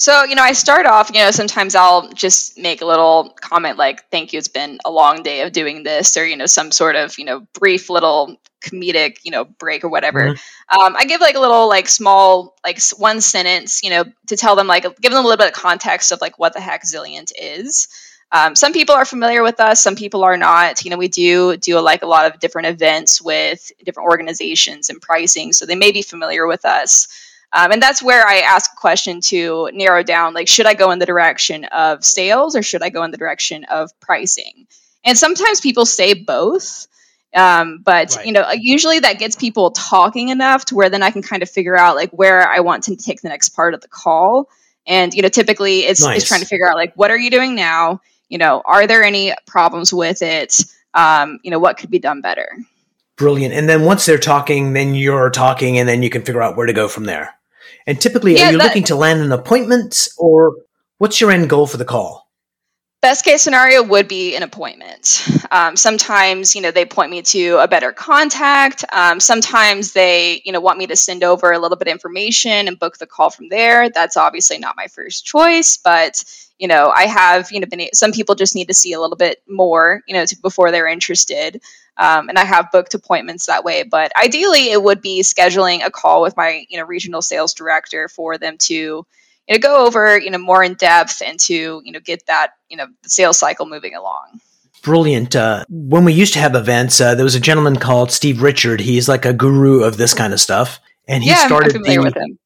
So, 0.00 0.22
you 0.22 0.36
know, 0.36 0.44
I 0.44 0.52
start 0.52 0.86
off, 0.86 1.10
you 1.12 1.20
know, 1.20 1.32
sometimes 1.32 1.74
I'll 1.74 2.08
just 2.12 2.56
make 2.56 2.82
a 2.82 2.86
little 2.86 3.34
comment 3.40 3.78
like, 3.78 4.08
thank 4.12 4.32
you, 4.32 4.38
it's 4.38 4.46
been 4.46 4.78
a 4.84 4.92
long 4.92 5.24
day 5.24 5.40
of 5.40 5.50
doing 5.50 5.82
this, 5.82 6.16
or, 6.16 6.24
you 6.24 6.36
know, 6.36 6.46
some 6.46 6.70
sort 6.70 6.94
of, 6.94 7.18
you 7.18 7.24
know, 7.24 7.48
brief 7.52 7.90
little 7.90 8.36
comedic, 8.60 9.18
you 9.24 9.32
know, 9.32 9.44
break 9.44 9.82
or 9.82 9.88
whatever. 9.88 10.20
Mm-hmm. 10.20 10.80
Um, 10.80 10.94
I 10.96 11.04
give 11.04 11.20
like 11.20 11.34
a 11.34 11.40
little, 11.40 11.68
like, 11.68 11.88
small, 11.88 12.56
like, 12.64 12.80
one 12.96 13.20
sentence, 13.20 13.82
you 13.82 13.90
know, 13.90 14.04
to 14.28 14.36
tell 14.36 14.54
them, 14.54 14.68
like, 14.68 14.84
give 15.00 15.10
them 15.10 15.18
a 15.18 15.26
little 15.26 15.36
bit 15.36 15.48
of 15.48 15.52
context 15.52 16.12
of, 16.12 16.20
like, 16.20 16.38
what 16.38 16.54
the 16.54 16.60
heck 16.60 16.84
Zilliant 16.84 17.32
is. 17.36 17.88
Um, 18.30 18.54
some 18.54 18.72
people 18.72 18.94
are 18.94 19.04
familiar 19.04 19.42
with 19.42 19.58
us, 19.58 19.82
some 19.82 19.96
people 19.96 20.22
are 20.22 20.36
not. 20.36 20.84
You 20.84 20.92
know, 20.92 20.96
we 20.96 21.08
do 21.08 21.56
do 21.56 21.80
like 21.80 22.02
a 22.02 22.06
lot 22.06 22.32
of 22.32 22.38
different 22.38 22.68
events 22.68 23.20
with 23.20 23.72
different 23.84 24.08
organizations 24.08 24.90
and 24.90 25.00
pricing, 25.00 25.52
so 25.52 25.66
they 25.66 25.74
may 25.74 25.90
be 25.90 26.02
familiar 26.02 26.46
with 26.46 26.64
us. 26.64 27.08
Um, 27.52 27.72
and 27.72 27.82
that's 27.82 28.02
where 28.02 28.26
I 28.26 28.40
ask 28.40 28.72
a 28.72 28.76
question 28.76 29.20
to 29.22 29.70
narrow 29.72 30.02
down 30.02 30.34
like, 30.34 30.48
should 30.48 30.66
I 30.66 30.74
go 30.74 30.90
in 30.90 30.98
the 30.98 31.06
direction 31.06 31.64
of 31.64 32.04
sales 32.04 32.56
or 32.56 32.62
should 32.62 32.82
I 32.82 32.90
go 32.90 33.04
in 33.04 33.10
the 33.10 33.16
direction 33.16 33.64
of 33.64 33.90
pricing? 34.00 34.66
And 35.04 35.16
sometimes 35.16 35.60
people 35.60 35.86
say 35.86 36.12
both. 36.14 36.86
Um, 37.34 37.80
but 37.82 38.16
right. 38.16 38.26
you 38.26 38.32
know, 38.32 38.50
usually 38.52 39.00
that 39.00 39.18
gets 39.18 39.36
people 39.36 39.70
talking 39.70 40.28
enough 40.28 40.66
to 40.66 40.74
where 40.74 40.90
then 40.90 41.02
I 41.02 41.10
can 41.10 41.22
kind 41.22 41.42
of 41.42 41.50
figure 41.50 41.76
out 41.76 41.96
like 41.96 42.10
where 42.10 42.46
I 42.46 42.60
want 42.60 42.84
to 42.84 42.96
take 42.96 43.20
the 43.20 43.28
next 43.28 43.50
part 43.50 43.74
of 43.74 43.80
the 43.80 43.88
call. 43.88 44.48
And 44.86 45.12
you 45.14 45.22
know, 45.22 45.28
typically 45.28 45.80
it's, 45.80 46.02
nice. 46.02 46.18
it's 46.18 46.28
trying 46.28 46.40
to 46.40 46.46
figure 46.46 46.68
out 46.68 46.76
like 46.76 46.94
what 46.94 47.10
are 47.10 47.18
you 47.18 47.30
doing 47.30 47.54
now? 47.54 48.00
You 48.28 48.38
know, 48.38 48.62
are 48.64 48.86
there 48.86 49.02
any 49.02 49.34
problems 49.46 49.92
with 49.92 50.20
it? 50.22 50.54
Um, 50.92 51.38
you 51.42 51.50
know, 51.50 51.58
what 51.58 51.78
could 51.78 51.90
be 51.90 51.98
done 51.98 52.20
better? 52.20 52.58
Brilliant. 53.16 53.52
And 53.54 53.68
then 53.68 53.84
once 53.84 54.06
they're 54.06 54.16
talking, 54.18 54.74
then 54.74 54.94
you're 54.94 55.30
talking, 55.30 55.78
and 55.78 55.88
then 55.88 56.02
you 56.02 56.10
can 56.10 56.22
figure 56.22 56.42
out 56.42 56.56
where 56.56 56.66
to 56.66 56.72
go 56.72 56.86
from 56.86 57.04
there. 57.04 57.37
And 57.88 57.98
typically, 57.98 58.36
yeah, 58.36 58.48
are 58.48 58.52
you 58.52 58.58
that, 58.58 58.64
looking 58.64 58.84
to 58.84 58.96
land 58.96 59.22
an 59.22 59.32
appointment, 59.32 60.08
or 60.18 60.56
what's 60.98 61.22
your 61.22 61.30
end 61.30 61.48
goal 61.48 61.66
for 61.66 61.78
the 61.78 61.86
call? 61.86 62.28
Best 63.00 63.24
case 63.24 63.40
scenario 63.40 63.82
would 63.82 64.08
be 64.08 64.36
an 64.36 64.42
appointment. 64.42 65.26
Um, 65.50 65.74
sometimes, 65.74 66.54
you 66.54 66.60
know, 66.60 66.70
they 66.70 66.84
point 66.84 67.10
me 67.10 67.22
to 67.22 67.56
a 67.56 67.66
better 67.66 67.92
contact. 67.92 68.84
Um, 68.92 69.20
sometimes 69.20 69.94
they, 69.94 70.42
you 70.44 70.52
know, 70.52 70.60
want 70.60 70.78
me 70.78 70.86
to 70.88 70.96
send 70.96 71.24
over 71.24 71.50
a 71.50 71.58
little 71.58 71.78
bit 71.78 71.88
of 71.88 71.92
information 71.92 72.68
and 72.68 72.78
book 72.78 72.98
the 72.98 73.06
call 73.06 73.30
from 73.30 73.48
there. 73.48 73.88
That's 73.88 74.18
obviously 74.18 74.58
not 74.58 74.76
my 74.76 74.88
first 74.88 75.24
choice, 75.24 75.78
but 75.78 76.22
you 76.58 76.66
know, 76.66 76.92
I 76.94 77.06
have, 77.06 77.52
you 77.52 77.60
know, 77.60 77.66
been 77.66 77.88
some 77.94 78.12
people 78.12 78.34
just 78.34 78.54
need 78.54 78.68
to 78.68 78.74
see 78.74 78.92
a 78.92 79.00
little 79.00 79.16
bit 79.16 79.42
more, 79.48 80.02
you 80.06 80.14
know, 80.14 80.26
to, 80.26 80.36
before 80.42 80.70
they're 80.72 80.88
interested. 80.88 81.62
Um, 81.98 82.28
and 82.28 82.38
I 82.38 82.44
have 82.44 82.70
booked 82.70 82.94
appointments 82.94 83.46
that 83.46 83.64
way. 83.64 83.82
But 83.82 84.12
ideally, 84.22 84.70
it 84.70 84.82
would 84.82 85.00
be 85.00 85.22
scheduling 85.22 85.84
a 85.84 85.90
call 85.90 86.22
with 86.22 86.36
my, 86.36 86.64
you 86.68 86.78
know, 86.78 86.84
regional 86.84 87.22
sales 87.22 87.54
director 87.54 88.08
for 88.08 88.38
them 88.38 88.56
to 88.58 88.74
you 88.74 89.54
know, 89.54 89.58
go 89.58 89.86
over, 89.86 90.18
you 90.18 90.30
know, 90.30 90.38
more 90.38 90.62
in 90.62 90.74
depth 90.74 91.22
and 91.24 91.40
to, 91.40 91.82
you 91.84 91.92
know, 91.92 92.00
get 92.00 92.26
that, 92.26 92.50
you 92.68 92.76
know, 92.76 92.86
sales 93.04 93.38
cycle 93.38 93.66
moving 93.66 93.94
along. 93.94 94.40
Brilliant. 94.82 95.34
Uh, 95.34 95.64
when 95.68 96.04
we 96.04 96.12
used 96.12 96.34
to 96.34 96.38
have 96.38 96.54
events, 96.54 97.00
uh, 97.00 97.14
there 97.14 97.24
was 97.24 97.34
a 97.34 97.40
gentleman 97.40 97.76
called 97.76 98.12
Steve 98.12 98.42
Richard. 98.42 98.80
He's 98.80 99.08
like 99.08 99.24
a 99.24 99.32
guru 99.32 99.82
of 99.82 99.96
this 99.96 100.14
kind 100.14 100.32
of 100.32 100.40
stuff. 100.40 100.78
And 101.08 101.24
he 101.24 101.30
yeah, 101.30 101.46
started 101.46 101.72
the, 101.82 101.98
with 101.98 102.16
him. 102.16 102.38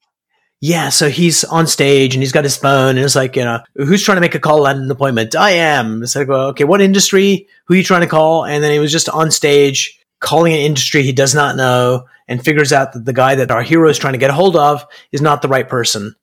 Yeah, 0.65 0.91
so 0.91 1.11
he's 1.11 1.43
on 1.43 1.67
stage 1.67 2.15
and 2.15 2.23
he's 2.23 2.31
got 2.31 2.45
his 2.45 2.57
phone 2.57 2.91
and 2.91 3.01
it's 3.01 3.17
like, 3.17 3.35
you 3.35 3.43
know, 3.43 3.61
who's 3.75 4.05
trying 4.05 4.17
to 4.17 4.21
make 4.21 4.37
a 4.37 4.39
call 4.39 4.67
at 4.69 4.77
an 4.77 4.89
appointment? 4.91 5.35
I 5.35 5.51
am. 5.51 6.05
It's 6.05 6.15
like, 6.15 6.29
well, 6.29 6.51
okay, 6.51 6.63
what 6.63 6.81
industry? 6.81 7.49
Who 7.65 7.75
are 7.75 7.77
you 7.77 7.83
trying 7.83 8.03
to 8.03 8.07
call? 8.07 8.45
And 8.45 8.63
then 8.63 8.71
he 8.71 8.79
was 8.79 8.93
just 8.93 9.09
on 9.09 9.33
stage 9.33 9.99
calling 10.21 10.53
an 10.53 10.61
industry 10.61 11.03
he 11.03 11.11
does 11.11 11.35
not 11.35 11.57
know 11.57 12.07
and 12.29 12.45
figures 12.45 12.73
out 12.73 12.93
that 12.93 13.05
the 13.05 13.13
guy 13.13 13.35
that 13.35 13.51
our 13.51 13.63
hero 13.63 13.91
is 13.91 13.99
trying 13.99 14.13
to 14.13 14.21
get 14.21 14.31
a 14.31 14.35
hold 14.35 14.55
of 14.55 14.87
is 15.11 15.21
not 15.21 15.43
the 15.43 15.49
right 15.49 15.69
person 15.69 16.15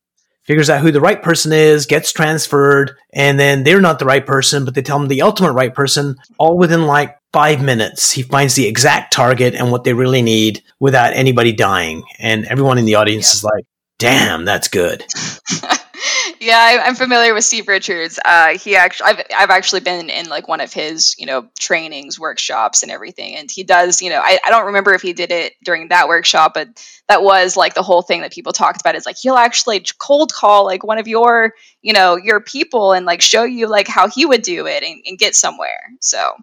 figures 0.49 0.69
out 0.71 0.81
who 0.81 0.91
the 0.91 0.99
right 0.99 1.21
person 1.21 1.53
is, 1.53 1.85
gets 1.85 2.11
transferred, 2.11 2.97
and 3.13 3.39
then 3.39 3.61
they're 3.61 3.79
not 3.79 3.99
the 3.99 4.05
right 4.05 4.25
person, 4.25 4.65
but 4.65 4.73
they 4.73 4.81
tell 4.81 4.99
him 4.99 5.07
the 5.07 5.21
ultimate 5.21 5.53
right 5.53 5.75
person 5.75 6.15
all 6.39 6.57
within 6.57 6.87
like 6.87 7.15
five 7.31 7.61
minutes. 7.61 8.11
He 8.11 8.23
finds 8.23 8.55
the 8.55 8.65
exact 8.65 9.13
target 9.13 9.53
and 9.53 9.71
what 9.71 9.83
they 9.83 9.93
really 9.93 10.23
need 10.23 10.63
without 10.79 11.13
anybody 11.13 11.51
dying. 11.51 12.03
And 12.17 12.45
everyone 12.45 12.79
in 12.79 12.85
the 12.85 12.95
audience 12.95 13.27
yeah. 13.27 13.37
is 13.37 13.43
like, 13.43 13.65
damn, 13.99 14.45
that's 14.45 14.69
good. 14.69 15.05
yeah, 16.39 16.57
I, 16.57 16.87
am 16.87 16.95
familiar 16.95 17.33
with 17.33 17.43
Steve 17.43 17.67
Richards. 17.67 18.17
Uh, 18.23 18.57
he 18.57 18.75
actually, 18.75 19.09
I've, 19.09 19.21
I've 19.37 19.49
actually 19.49 19.81
been 19.81 20.09
in 20.09 20.29
like 20.29 20.47
one 20.47 20.61
of 20.61 20.73
his, 20.73 21.15
you 21.19 21.25
know, 21.25 21.47
trainings, 21.59 22.19
workshops, 22.19 22.81
and 22.81 22.91
everything. 22.91 23.35
And 23.35 23.51
he 23.51 23.63
does, 23.63 24.01
you 24.01 24.09
know, 24.09 24.21
I, 24.23 24.39
I 24.43 24.49
don't 24.49 24.67
remember 24.67 24.93
if 24.93 25.01
he 25.01 25.13
did 25.13 25.31
it 25.31 25.53
during 25.63 25.89
that 25.89 26.07
workshop, 26.07 26.53
but 26.55 26.69
that 27.07 27.21
was 27.21 27.55
like 27.55 27.75
the 27.75 27.83
whole 27.83 28.01
thing 28.01 28.21
that 28.21 28.31
people 28.31 28.53
talked 28.53 28.81
about. 28.81 28.95
Is 28.95 29.05
like 29.05 29.17
he'll 29.17 29.35
actually 29.35 29.83
cold 29.99 30.33
call 30.33 30.65
like 30.65 30.83
one 30.83 30.97
of 30.97 31.07
your, 31.07 31.53
you 31.81 31.93
know, 31.93 32.15
your 32.15 32.39
people 32.39 32.93
and 32.93 33.05
like 33.05 33.21
show 33.21 33.43
you 33.43 33.67
like 33.67 33.87
how 33.87 34.07
he 34.07 34.25
would 34.25 34.41
do 34.41 34.65
it 34.65 34.81
and, 34.81 35.01
and 35.05 35.19
get 35.19 35.35
somewhere. 35.35 35.91
So 35.99 36.33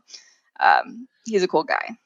um, 0.61 1.09
he's 1.25 1.43
a 1.43 1.49
cool 1.49 1.65
guy 1.65 1.97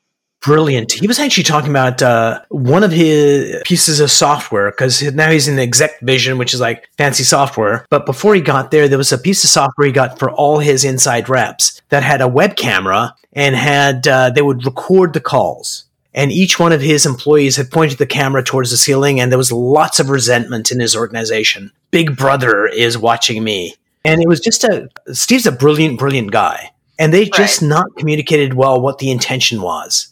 brilliant. 0.41 0.93
He 0.93 1.07
was 1.07 1.19
actually 1.19 1.45
talking 1.45 1.71
about 1.71 2.03
uh, 2.03 2.43
one 2.49 2.83
of 2.83 2.93
his 2.93 3.63
pieces 3.65 4.01
of 4.01 4.11
software 4.11 4.71
because 4.71 5.03
now 5.15 5.31
he's 5.31 5.49
in 5.49 5.57
the 5.57 5.63
Exec 5.63 6.01
Vision, 6.01 6.39
which 6.39 6.55
is 6.55 6.61
like 6.61 6.89
fancy 6.97 7.25
software. 7.25 7.87
But 7.91 8.07
before 8.07 8.35
he 8.35 8.41
got 8.41 8.71
there, 8.71 8.89
there 8.89 8.99
was 8.99 9.13
a 9.13 9.19
piece 9.19 9.45
of 9.45 9.51
software 9.51 9.87
he 9.87 9.93
got 9.93 10.19
for 10.19 10.31
all 10.31 10.59
his 10.59 10.85
inside 10.85 11.29
reps 11.29 11.81
that 11.91 12.03
had 12.03 12.21
a 12.21 12.29
web 12.29 12.57
camera 12.57 13.15
and 13.33 13.55
had 13.55 14.09
uh, 14.09 14.31
they 14.31 14.43
would 14.43 14.65
record 14.65 15.13
the 15.13 15.21
calls. 15.21 15.85
And 16.13 16.33
each 16.33 16.59
one 16.59 16.73
of 16.73 16.81
his 16.81 17.07
employees 17.07 17.57
had 17.57 17.71
pointed 17.71 17.99
the 17.99 18.07
camera 18.07 18.43
towards 18.43 18.73
the 18.73 18.77
ceiling, 18.77 19.21
and 19.21 19.31
there 19.31 19.39
was 19.39 19.53
lots 19.53 20.01
of 20.01 20.11
resentment 20.11 20.73
in 20.73 20.81
his 20.81 20.97
organization. 20.97 21.71
Big 21.93 22.17
Brother 22.17 22.67
is 22.67 22.99
watching 22.99 23.45
me. 23.45 23.77
And 24.05 24.21
it 24.21 24.29
was 24.29 24.41
just 24.41 24.65
a 24.65 24.89
Steve's 25.13 25.47
a 25.47 25.53
brilliant, 25.53 25.99
brilliant 25.99 26.33
guy. 26.33 26.73
And 26.99 27.15
they 27.15 27.27
just 27.27 27.63
not 27.63 27.87
communicated 27.97 28.55
well 28.55 28.81
what 28.81 28.99
the 28.99 29.11
intention 29.11 29.63
was. 29.63 30.09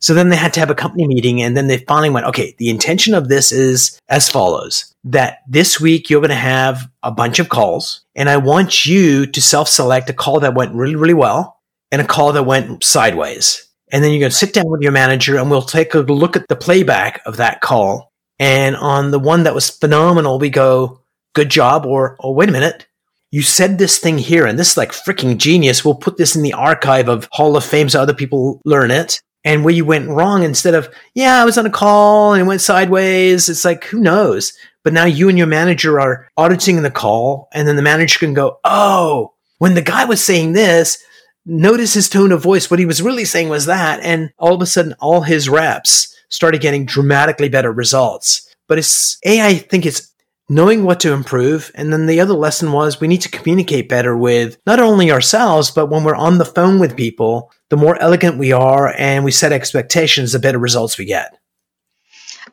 So 0.00 0.14
then 0.14 0.30
they 0.30 0.36
had 0.36 0.54
to 0.54 0.60
have 0.60 0.70
a 0.70 0.74
company 0.74 1.06
meeting 1.06 1.42
and 1.42 1.56
then 1.56 1.66
they 1.66 1.78
finally 1.78 2.10
went, 2.10 2.26
okay, 2.26 2.54
the 2.58 2.70
intention 2.70 3.14
of 3.14 3.28
this 3.28 3.52
is 3.52 3.98
as 4.08 4.30
follows 4.30 4.94
that 5.04 5.38
this 5.46 5.78
week 5.78 6.08
you're 6.08 6.20
going 6.20 6.30
to 6.30 6.34
have 6.34 6.88
a 7.02 7.12
bunch 7.12 7.38
of 7.38 7.50
calls 7.50 8.02
and 8.14 8.28
I 8.28 8.38
want 8.38 8.86
you 8.86 9.26
to 9.26 9.42
self 9.42 9.68
select 9.68 10.08
a 10.08 10.14
call 10.14 10.40
that 10.40 10.54
went 10.54 10.74
really, 10.74 10.96
really 10.96 11.14
well 11.14 11.60
and 11.92 12.00
a 12.00 12.06
call 12.06 12.32
that 12.32 12.44
went 12.44 12.82
sideways. 12.82 13.66
And 13.92 14.02
then 14.02 14.12
you're 14.12 14.20
going 14.20 14.30
to 14.30 14.36
sit 14.36 14.54
down 14.54 14.70
with 14.70 14.82
your 14.82 14.92
manager 14.92 15.36
and 15.36 15.50
we'll 15.50 15.62
take 15.62 15.94
a 15.94 16.00
look 16.00 16.36
at 16.36 16.48
the 16.48 16.56
playback 16.56 17.20
of 17.26 17.36
that 17.36 17.60
call. 17.60 18.10
And 18.38 18.76
on 18.76 19.10
the 19.10 19.18
one 19.18 19.42
that 19.42 19.54
was 19.54 19.68
phenomenal, 19.68 20.38
we 20.38 20.48
go, 20.48 21.02
good 21.34 21.50
job 21.50 21.84
or, 21.84 22.16
oh, 22.20 22.32
wait 22.32 22.48
a 22.48 22.52
minute. 22.52 22.86
You 23.32 23.42
said 23.42 23.78
this 23.78 23.98
thing 23.98 24.16
here 24.16 24.46
and 24.46 24.58
this 24.58 24.72
is 24.72 24.76
like 24.76 24.92
freaking 24.92 25.36
genius. 25.36 25.84
We'll 25.84 25.94
put 25.94 26.16
this 26.16 26.34
in 26.34 26.42
the 26.42 26.54
archive 26.54 27.08
of 27.08 27.28
Hall 27.32 27.56
of 27.56 27.64
Fame 27.64 27.88
so 27.88 28.00
other 28.00 28.14
people 28.14 28.60
learn 28.64 28.90
it 28.90 29.20
and 29.44 29.64
where 29.64 29.74
you 29.74 29.84
went 29.84 30.08
wrong 30.08 30.42
instead 30.42 30.74
of, 30.74 30.88
yeah, 31.14 31.40
I 31.40 31.44
was 31.44 31.56
on 31.56 31.66
a 31.66 31.70
call 31.70 32.32
and 32.32 32.42
it 32.42 32.46
went 32.46 32.60
sideways. 32.60 33.48
It's 33.48 33.64
like, 33.64 33.84
who 33.84 34.00
knows? 34.00 34.52
But 34.82 34.92
now 34.92 35.04
you 35.04 35.28
and 35.28 35.38
your 35.38 35.46
manager 35.46 36.00
are 36.00 36.28
auditing 36.36 36.82
the 36.82 36.90
call 36.90 37.48
and 37.52 37.66
then 37.66 37.76
the 37.76 37.82
manager 37.82 38.18
can 38.18 38.34
go, 38.34 38.58
oh, 38.64 39.34
when 39.58 39.74
the 39.74 39.82
guy 39.82 40.04
was 40.04 40.22
saying 40.22 40.52
this, 40.52 41.02
notice 41.44 41.94
his 41.94 42.08
tone 42.08 42.32
of 42.32 42.42
voice. 42.42 42.70
What 42.70 42.80
he 42.80 42.86
was 42.86 43.02
really 43.02 43.24
saying 43.24 43.48
was 43.48 43.66
that. 43.66 44.00
And 44.02 44.32
all 44.38 44.54
of 44.54 44.62
a 44.62 44.66
sudden, 44.66 44.94
all 45.00 45.22
his 45.22 45.48
reps 45.48 46.14
started 46.28 46.60
getting 46.60 46.86
dramatically 46.86 47.48
better 47.48 47.72
results. 47.72 48.46
But 48.68 48.78
it's, 48.78 49.18
A, 49.24 49.40
I 49.40 49.54
think 49.54 49.84
it's 49.84 50.09
knowing 50.50 50.82
what 50.82 50.98
to 50.98 51.12
improve. 51.12 51.70
And 51.76 51.92
then 51.92 52.06
the 52.06 52.20
other 52.20 52.34
lesson 52.34 52.72
was 52.72 53.00
we 53.00 53.06
need 53.06 53.22
to 53.22 53.30
communicate 53.30 53.88
better 53.88 54.16
with 54.16 54.58
not 54.66 54.80
only 54.80 55.12
ourselves, 55.12 55.70
but 55.70 55.86
when 55.86 56.02
we're 56.02 56.16
on 56.16 56.38
the 56.38 56.44
phone 56.44 56.80
with 56.80 56.96
people, 56.96 57.52
the 57.68 57.76
more 57.76 57.96
elegant 58.02 58.36
we 58.36 58.50
are 58.50 58.92
and 58.98 59.24
we 59.24 59.30
set 59.30 59.52
expectations, 59.52 60.32
the 60.32 60.40
better 60.40 60.58
results 60.58 60.98
we 60.98 61.04
get. 61.04 61.38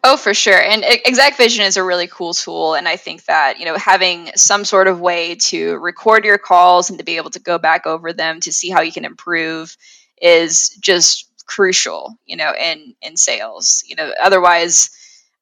Oh, 0.04 0.16
for 0.16 0.36
sure. 0.36 0.62
And 0.62 0.84
Exec 0.84 1.38
Vision 1.38 1.66
is 1.66 1.76
a 1.76 1.84
really 1.84 2.06
cool 2.06 2.36
tool. 2.36 2.76
And 2.76 2.88
I 2.88 2.98
think 2.98 3.26
that, 3.26 3.60
you 3.60 3.66
know, 3.66 3.76
having 3.76 4.30
some 4.36 4.64
sort 4.64 4.88
of 4.88 5.00
way 5.00 5.34
to 5.36 5.78
record 5.78 6.24
your 6.24 6.38
calls 6.38 6.92
and 6.92 7.00
to 7.00 7.04
be 7.04 7.18
able 7.18 7.32
to 7.32 7.40
go 7.40 7.58
back 7.58 7.88
over 7.88 8.14
them 8.14 8.40
to 8.42 8.54
see 8.54 8.70
how 8.70 8.82
you 8.82 8.92
can 8.92 9.06
improve 9.06 9.76
is 10.22 10.70
just 10.80 11.28
crucial, 11.48 12.16
you 12.28 12.38
know, 12.38 12.54
in, 12.54 12.94
in 13.02 13.18
sales. 13.18 13.84
You 13.88 13.96
know, 13.96 14.12
otherwise, 14.24 14.92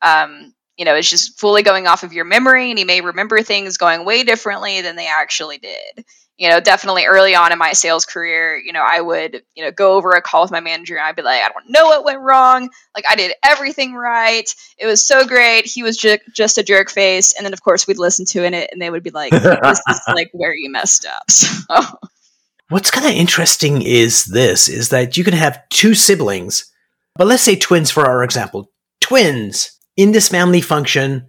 um, 0.01 0.53
you 0.77 0.85
know, 0.85 0.95
it's 0.95 1.09
just 1.09 1.39
fully 1.39 1.63
going 1.63 1.87
off 1.87 2.03
of 2.03 2.13
your 2.13 2.25
memory 2.25 2.69
and 2.69 2.79
you 2.79 2.85
may 2.85 3.01
remember 3.01 3.41
things 3.41 3.77
going 3.77 4.05
way 4.05 4.23
differently 4.23 4.81
than 4.81 4.95
they 4.95 5.07
actually 5.07 5.57
did 5.57 6.05
you 6.37 6.49
know, 6.49 6.59
definitely 6.59 7.05
early 7.05 7.33
on 7.33 7.53
in 7.53 7.57
my 7.57 7.71
sales 7.71 8.05
career, 8.05 8.57
you 8.57 8.73
know, 8.73 8.83
I 8.85 8.99
would, 8.99 9.43
you 9.55 9.63
know, 9.63 9.71
go 9.71 9.93
over 9.93 10.11
a 10.11 10.21
call 10.21 10.41
with 10.41 10.51
my 10.51 10.59
manager 10.59 10.97
and 10.97 11.05
I'd 11.05 11.15
be 11.15 11.21
like, 11.21 11.41
I 11.41 11.47
don't 11.47 11.69
know 11.69 11.85
what 11.85 12.03
went 12.03 12.19
wrong. 12.19 12.69
Like 12.93 13.05
I 13.09 13.15
did 13.15 13.33
everything 13.43 13.93
right. 13.93 14.49
It 14.77 14.85
was 14.85 15.05
so 15.05 15.25
great. 15.25 15.65
He 15.65 15.81
was 15.81 15.95
ju- 15.95 16.17
just 16.33 16.57
a 16.57 16.63
jerk 16.63 16.89
face. 16.89 17.33
And 17.33 17.45
then 17.45 17.53
of 17.53 17.63
course 17.63 17.87
we'd 17.87 17.97
listen 17.97 18.25
to 18.27 18.43
it 18.43 18.69
and 18.71 18.81
they 18.81 18.89
would 18.89 19.03
be 19.03 19.11
like, 19.11 19.31
this 19.31 19.81
is 19.89 20.01
like 20.13 20.29
where 20.33 20.53
you 20.53 20.71
messed 20.71 21.05
up. 21.05 21.23
So. 21.35 21.99
What's 22.69 22.89
kind 22.89 23.05
of 23.05 23.13
interesting 23.13 23.83
is 23.83 24.25
this, 24.25 24.67
is 24.67 24.89
that 24.89 25.17
you 25.17 25.23
can 25.23 25.35
have 25.35 25.61
two 25.69 25.93
siblings, 25.93 26.71
but 27.15 27.27
let's 27.27 27.43
say 27.43 27.55
twins 27.55 27.91
for 27.91 28.05
our 28.05 28.23
example, 28.23 28.71
twins 29.01 29.74
in 29.95 30.11
this 30.11 30.29
family 30.29 30.61
function 30.61 31.27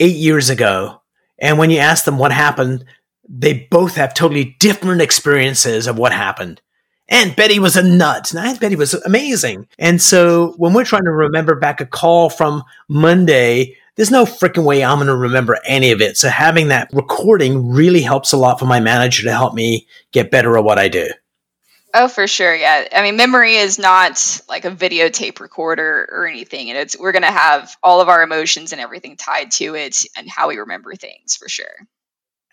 eight 0.00 0.16
years 0.16 0.50
ago. 0.50 1.02
And 1.38 1.58
when 1.58 1.70
you 1.70 1.78
ask 1.78 2.04
them 2.04 2.18
what 2.18 2.32
happened, 2.32 2.84
they 3.28 3.66
both 3.70 3.96
have 3.96 4.14
totally 4.14 4.56
different 4.60 5.00
experiences 5.00 5.86
of 5.86 5.98
what 5.98 6.12
happened. 6.12 6.60
Aunt 7.08 7.36
Betty 7.36 7.58
was 7.58 7.76
a 7.76 7.82
nut. 7.82 8.32
And 8.32 8.46
Aunt 8.46 8.60
Betty 8.60 8.76
was 8.76 8.94
amazing. 8.94 9.68
And 9.78 10.00
so 10.00 10.54
when 10.56 10.72
we're 10.72 10.84
trying 10.84 11.04
to 11.04 11.12
remember 11.12 11.54
back 11.54 11.80
a 11.80 11.86
call 11.86 12.30
from 12.30 12.62
Monday 12.88 13.76
there's 13.96 14.10
no 14.10 14.24
freaking 14.24 14.64
way 14.64 14.84
I'm 14.84 14.98
going 14.98 15.06
to 15.06 15.16
remember 15.16 15.58
any 15.64 15.92
of 15.92 16.00
it. 16.00 16.16
So 16.16 16.28
having 16.28 16.68
that 16.68 16.90
recording 16.92 17.70
really 17.70 18.02
helps 18.02 18.32
a 18.32 18.36
lot 18.36 18.58
for 18.58 18.66
my 18.66 18.80
manager 18.80 19.22
to 19.24 19.32
help 19.32 19.54
me 19.54 19.86
get 20.12 20.30
better 20.30 20.56
at 20.56 20.64
what 20.64 20.78
I 20.78 20.88
do. 20.88 21.08
Oh, 21.96 22.08
for 22.08 22.26
sure. 22.26 22.54
Yeah. 22.54 22.88
I 22.92 23.02
mean, 23.02 23.16
memory 23.16 23.54
is 23.54 23.78
not 23.78 24.40
like 24.48 24.64
a 24.64 24.70
videotape 24.72 25.38
recorder 25.38 26.08
or 26.10 26.26
anything. 26.26 26.68
And 26.68 26.76
it's, 26.76 26.98
we're 26.98 27.12
going 27.12 27.22
to 27.22 27.30
have 27.30 27.76
all 27.84 28.00
of 28.00 28.08
our 28.08 28.24
emotions 28.24 28.72
and 28.72 28.80
everything 28.80 29.16
tied 29.16 29.52
to 29.52 29.76
it 29.76 30.04
and 30.16 30.28
how 30.28 30.48
we 30.48 30.56
remember 30.56 30.96
things 30.96 31.36
for 31.36 31.48
sure. 31.48 31.86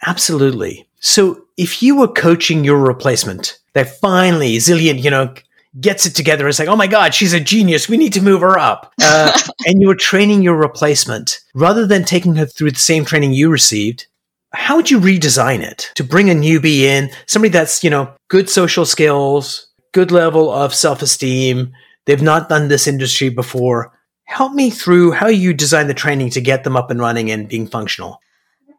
Absolutely. 0.06 0.88
So 1.00 1.48
if 1.58 1.82
you 1.82 1.96
were 1.98 2.08
coaching 2.08 2.64
your 2.64 2.78
replacement 2.78 3.58
that 3.74 4.00
finally 4.00 4.58
Zilliant, 4.58 5.02
you 5.02 5.10
know, 5.10 5.34
gets 5.80 6.06
it 6.06 6.12
together 6.12 6.48
and 6.48 6.60
like, 6.60 6.68
oh 6.68 6.76
my 6.76 6.88
God, 6.88 7.16
she's 7.16 7.34
a 7.34 7.40
genius. 7.40 7.90
We 7.90 7.98
need 7.98 8.14
to 8.14 8.22
move 8.22 8.42
her 8.42 8.60
up. 8.60 8.94
Uh, 9.02 9.36
and 9.66 9.82
you 9.82 9.88
were 9.88 9.96
training 9.96 10.44
your 10.44 10.56
replacement 10.56 11.40
rather 11.56 11.88
than 11.88 12.04
taking 12.04 12.36
her 12.36 12.46
through 12.46 12.72
the 12.72 12.80
same 12.80 13.06
training 13.06 13.34
you 13.34 13.50
received. 13.50 14.06
How 14.54 14.76
would 14.76 14.92
you 14.92 15.00
redesign 15.00 15.62
it 15.62 15.92
to 15.96 16.04
bring 16.04 16.30
a 16.30 16.34
newbie 16.34 16.82
in, 16.82 17.10
somebody 17.26 17.52
that's, 17.52 17.84
you 17.84 17.90
know, 17.90 18.14
good 18.28 18.50
social 18.50 18.86
skills, 18.86 19.68
good 19.94 20.12
level 20.12 20.52
of 20.52 20.74
self 20.74 21.02
esteem. 21.02 21.74
They've 22.06 22.22
not 22.22 22.50
done 22.50 22.68
this 22.68 22.88
industry 22.88 23.30
before. 23.30 23.98
Help 24.26 24.54
me 24.54 24.70
through 24.70 25.12
how 25.12 25.28
you 25.28 25.54
design 25.54 25.88
the 25.88 25.94
training 25.94 26.32
to 26.32 26.42
get 26.42 26.64
them 26.64 26.76
up 26.76 26.92
and 26.92 27.00
running 27.00 27.32
and 27.32 27.48
being 27.48 27.68
functional. 27.68 28.20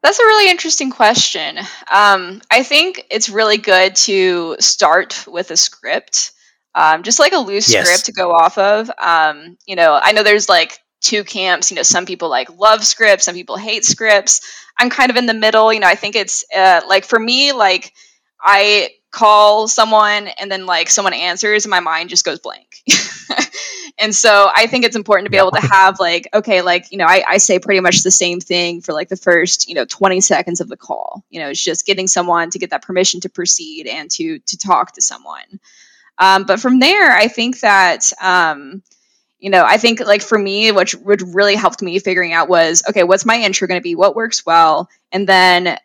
That's 0.03 0.19
a 0.19 0.25
really 0.25 0.51
interesting 0.51 0.91
question. 0.91 1.59
Um, 1.91 2.43
I 2.51 2.65
think 2.65 3.07
it's 3.11 3.29
really 3.29 3.59
good 3.59 3.95
to 3.97 4.57
start 4.59 5.25
with 5.29 5.51
a 5.51 5.57
script 5.57 6.33
um, 6.75 7.03
just 7.03 7.19
like 7.19 7.33
a 7.33 7.39
loose 7.39 7.73
yes. 7.73 7.87
script 7.87 8.07
to 8.07 8.13
go 8.13 8.33
off 8.33 8.59
of. 8.59 8.91
Um, 8.99 9.59
you 9.67 9.77
know, 9.77 9.99
I 10.01 10.13
know 10.13 10.23
there's 10.23 10.49
like 10.49 10.79
two 11.01 11.25
camps. 11.25 11.71
You 11.71 11.77
know, 11.77 11.83
some 11.83 12.07
people 12.07 12.29
like 12.29 12.57
love 12.59 12.85
scripts, 12.85 13.25
some 13.25 13.35
people 13.35 13.57
hate 13.57 13.85
scripts. 13.85 14.41
I'm 14.79 14.91
kind 14.91 15.11
of 15.11 15.17
in 15.17 15.27
the 15.27 15.35
middle. 15.35 15.73
You 15.73 15.81
know, 15.81 15.89
I 15.89 15.95
think 15.95 16.17
it's 16.17 16.45
uh, 16.55 16.83
like 16.89 17.05
for 17.05 17.19
me, 17.19 17.53
like 17.53 17.93
I 18.41 18.91
call 19.13 19.69
someone 19.69 20.29
and 20.29 20.51
then 20.51 20.67
like 20.67 20.89
someone 20.89 21.13
answers 21.13 21.65
and 21.65 21.71
my 21.71 21.81
mind 21.81 22.09
just 22.11 22.25
goes 22.25 22.41
blank. 22.41 22.83
and 23.99 24.15
so 24.15 24.51
I 24.53 24.67
think 24.67 24.85
it's 24.85 24.97
important 24.97 25.27
to 25.27 25.31
be 25.31 25.37
able 25.37 25.51
to 25.51 25.61
have 25.61 26.01
like, 26.01 26.29
okay, 26.33 26.63
like, 26.63 26.91
you 26.91 26.99
know, 26.99 27.05
I, 27.05 27.23
I 27.29 27.37
say 27.37 27.59
pretty 27.59 27.81
much 27.81 28.03
the 28.03 28.11
same 28.11 28.41
thing 28.41 28.81
for 28.81 28.93
like 28.95 29.11
the 29.11 29.17
first, 29.17 29.69
you 29.69 29.75
know, 29.75 29.85
20 29.85 30.23
seconds 30.23 30.61
of 30.61 30.69
the 30.69 30.79
call. 30.79 31.25
You 31.29 31.41
know, 31.41 31.51
it's 31.51 31.63
just 31.63 31.87
getting 31.87 32.09
someone 32.09 32.51
to 32.51 32.59
get 32.59 32.71
that 32.71 32.83
permission 32.83 33.21
to 33.21 33.29
proceed 33.29 33.87
and 33.87 34.11
to 34.13 34.39
to 34.39 34.59
talk 34.59 34.93
to 34.95 35.03
someone. 35.03 35.61
Um, 36.19 36.45
but 36.45 36.61
from 36.61 36.79
there, 36.79 37.13
I 37.13 37.29
think 37.29 37.61
that, 37.61 38.13
um, 38.21 38.83
you 39.43 39.51
know, 39.51 39.65
I 39.67 39.77
think 39.77 39.99
like 39.99 40.23
for 40.23 40.39
me, 40.39 40.71
what 40.71 40.95
would 40.95 41.35
really 41.35 41.57
helped 41.57 41.83
me 41.83 41.99
figuring 41.99 42.33
out 42.33 42.49
was, 42.49 42.85
okay, 42.89 43.03
what's 43.03 43.25
my 43.25 43.41
intro 43.41 43.67
going 43.67 43.81
to 43.81 43.83
be? 43.83 43.97
What 43.97 44.15
works 44.15 44.47
well? 44.47 44.89
And 45.11 45.29
then 45.29 45.77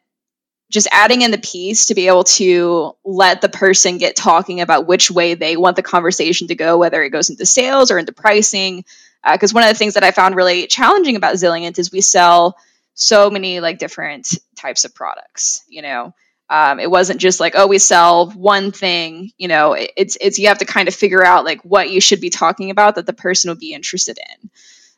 just 0.70 0.88
adding 0.92 1.24
in 1.24 1.32
the 1.32 1.40
piece 1.40 1.88
to 1.88 1.96
be 1.96 2.06
able 2.06 2.26
to 2.26 2.96
let 3.04 3.42
the 3.42 3.50
person 3.50 3.98
get 3.98 4.16
talking 4.16 4.62
about 4.62 4.86
which 4.86 5.10
way 5.10 5.34
they 5.34 5.58
want 5.58 5.76
the 5.76 5.82
conversation 5.82 6.50
to 6.50 6.56
go, 6.56 6.78
whether 6.78 7.02
it 7.02 7.10
goes 7.10 7.32
into 7.32 7.48
sales 7.48 7.90
or 7.90 7.98
into 7.98 8.12
pricing. 8.12 8.86
Because 9.28 9.54
uh, 9.54 9.56
one 9.56 9.64
of 9.64 9.70
the 9.70 9.76
things 9.76 9.96
that 9.96 10.04
I 10.04 10.12
found 10.12 10.36
really 10.36 10.68
challenging 10.68 11.16
about 11.16 11.34
Zilliant 11.34 11.80
is 11.80 11.92
we 11.92 12.02
sell 12.02 12.58
so 12.94 13.32
many 13.32 13.60
like 13.60 13.80
different 13.80 14.38
types 14.56 14.86
of 14.86 14.94
products, 14.94 15.64
you 15.68 15.82
know. 15.82 16.14
Um, 16.50 16.80
it 16.80 16.90
wasn't 16.90 17.20
just 17.20 17.40
like, 17.40 17.54
oh, 17.56 17.68
we 17.68 17.78
sell 17.78 18.30
one 18.32 18.72
thing. 18.72 19.32
You 19.38 19.48
know, 19.48 19.74
it, 19.74 19.92
it's 19.98 20.18
it's 20.22 20.40
you 20.40 20.48
have 20.48 20.60
to 20.60 20.66
kind 20.66 20.88
of 20.88 20.96
figure 20.96 21.24
out 21.24 21.46
like 21.46 21.62
what 21.64 21.90
you 21.90 22.00
should 22.00 22.22
be 22.22 22.30
talking 22.30 22.70
about 22.70 22.96
that 22.96 23.06
the 23.06 23.14
person 23.14 23.50
would 23.50 23.60
be 23.60 23.74
interested 23.74 24.18
in. 24.18 24.50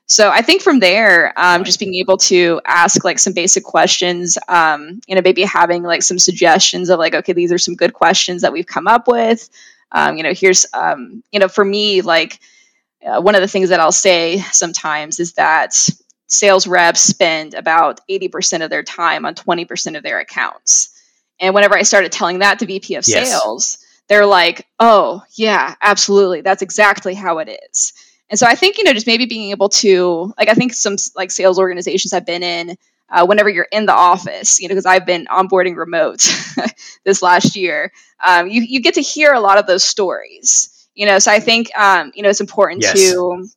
So 0.06 0.32
I 0.32 0.42
think 0.42 0.64
from 0.64 0.80
there, 0.80 1.34
um, 1.38 1.64
just 1.64 1.80
being 1.80 1.94
able 1.96 2.18
to 2.18 2.60
ask 2.66 3.04
like 3.04 3.20
some 3.20 3.34
basic 3.34 3.64
questions, 3.64 4.40
um, 4.48 5.02
you 5.08 5.14
know, 5.14 5.22
maybe 5.24 5.44
having 5.44 5.84
like 5.84 6.02
some 6.02 6.18
suggestions 6.18 6.90
of 6.90 6.98
like, 6.98 7.14
okay, 7.14 7.34
these 7.34 7.52
are 7.52 7.60
some 7.60 7.76
good 7.76 7.94
questions 7.94 8.42
that 8.42 8.52
we've 8.52 8.66
come 8.66 8.88
up 8.88 9.08
with. 9.08 9.48
Um, 9.92 10.18
you 10.18 10.24
know, 10.24 10.34
here's, 10.34 10.66
um, 10.74 11.24
you 11.32 11.40
know, 11.40 11.48
for 11.48 11.64
me, 11.64 12.02
like 12.02 12.40
uh, 13.06 13.22
one 13.22 13.36
of 13.36 13.42
the 13.42 13.48
things 13.48 13.70
that 13.70 13.80
I'll 13.80 13.92
say 13.92 14.40
sometimes 14.52 15.20
is 15.20 15.34
that 15.34 15.76
sales 16.26 16.66
reps 16.66 17.02
spend 17.02 17.54
about 17.54 18.02
80% 18.10 18.64
of 18.64 18.72
their 18.72 18.84
time 18.84 19.26
on 19.26 19.36
20% 19.36 19.96
of 19.96 20.02
their 20.02 20.20
accounts. 20.20 20.99
And 21.40 21.56
whenever 21.56 21.78
I 21.78 21.84
started 21.84 22.12
telling 22.12 22.40
that 22.40 22.60
to 22.60 22.66
VP 22.66 22.96
of 22.96 23.08
yes. 23.08 23.32
sales, 23.32 23.78
they're 24.08 24.26
like, 24.26 24.68
oh, 24.80 25.24
yeah, 25.36 25.76
absolutely. 25.82 26.42
That's 26.42 26.62
exactly 26.62 27.14
how 27.14 27.38
it 27.40 27.60
is. 27.72 27.94
And 28.30 28.38
so 28.38 28.46
I 28.46 28.56
think, 28.56 28.78
you 28.78 28.84
know, 28.84 28.94
just 28.94 29.08
maybe 29.08 29.26
being 29.26 29.52
able 29.52 29.70
to, 29.70 30.34
like, 30.38 30.50
I 30.50 30.54
think 30.54 30.74
some 30.74 30.98
like 31.16 31.32
sales 31.32 31.58
organizations 31.58 32.14
I've 32.14 32.26
been 32.26 32.44
in, 32.44 32.78
uh, 33.10 33.26
whenever 33.26 33.50
you're 33.50 33.68
in 33.72 33.86
the 33.86 33.94
office, 33.94 34.60
you 34.60 34.68
know, 34.68 34.74
because 34.74 34.86
I've 34.86 35.06
been 35.06 35.26
onboarding 35.26 35.76
remote 35.76 36.28
this 37.06 37.22
last 37.22 37.56
year, 37.56 37.92
um, 38.24 38.48
you, 38.48 38.62
you 38.62 38.82
get 38.82 38.96
to 38.96 39.02
hear 39.02 39.34
a 39.34 39.40
lot 39.40 39.58
of 39.58 39.66
those 39.66 39.84
stories, 39.84 40.88
you 40.94 41.06
know, 41.06 41.18
so 41.18 41.32
I 41.32 41.40
think, 41.40 41.76
um, 41.76 42.12
you 42.14 42.22
know, 42.22 42.30
it's 42.30 42.42
important 42.42 42.84
yes. 42.84 42.94
to, 42.94 43.48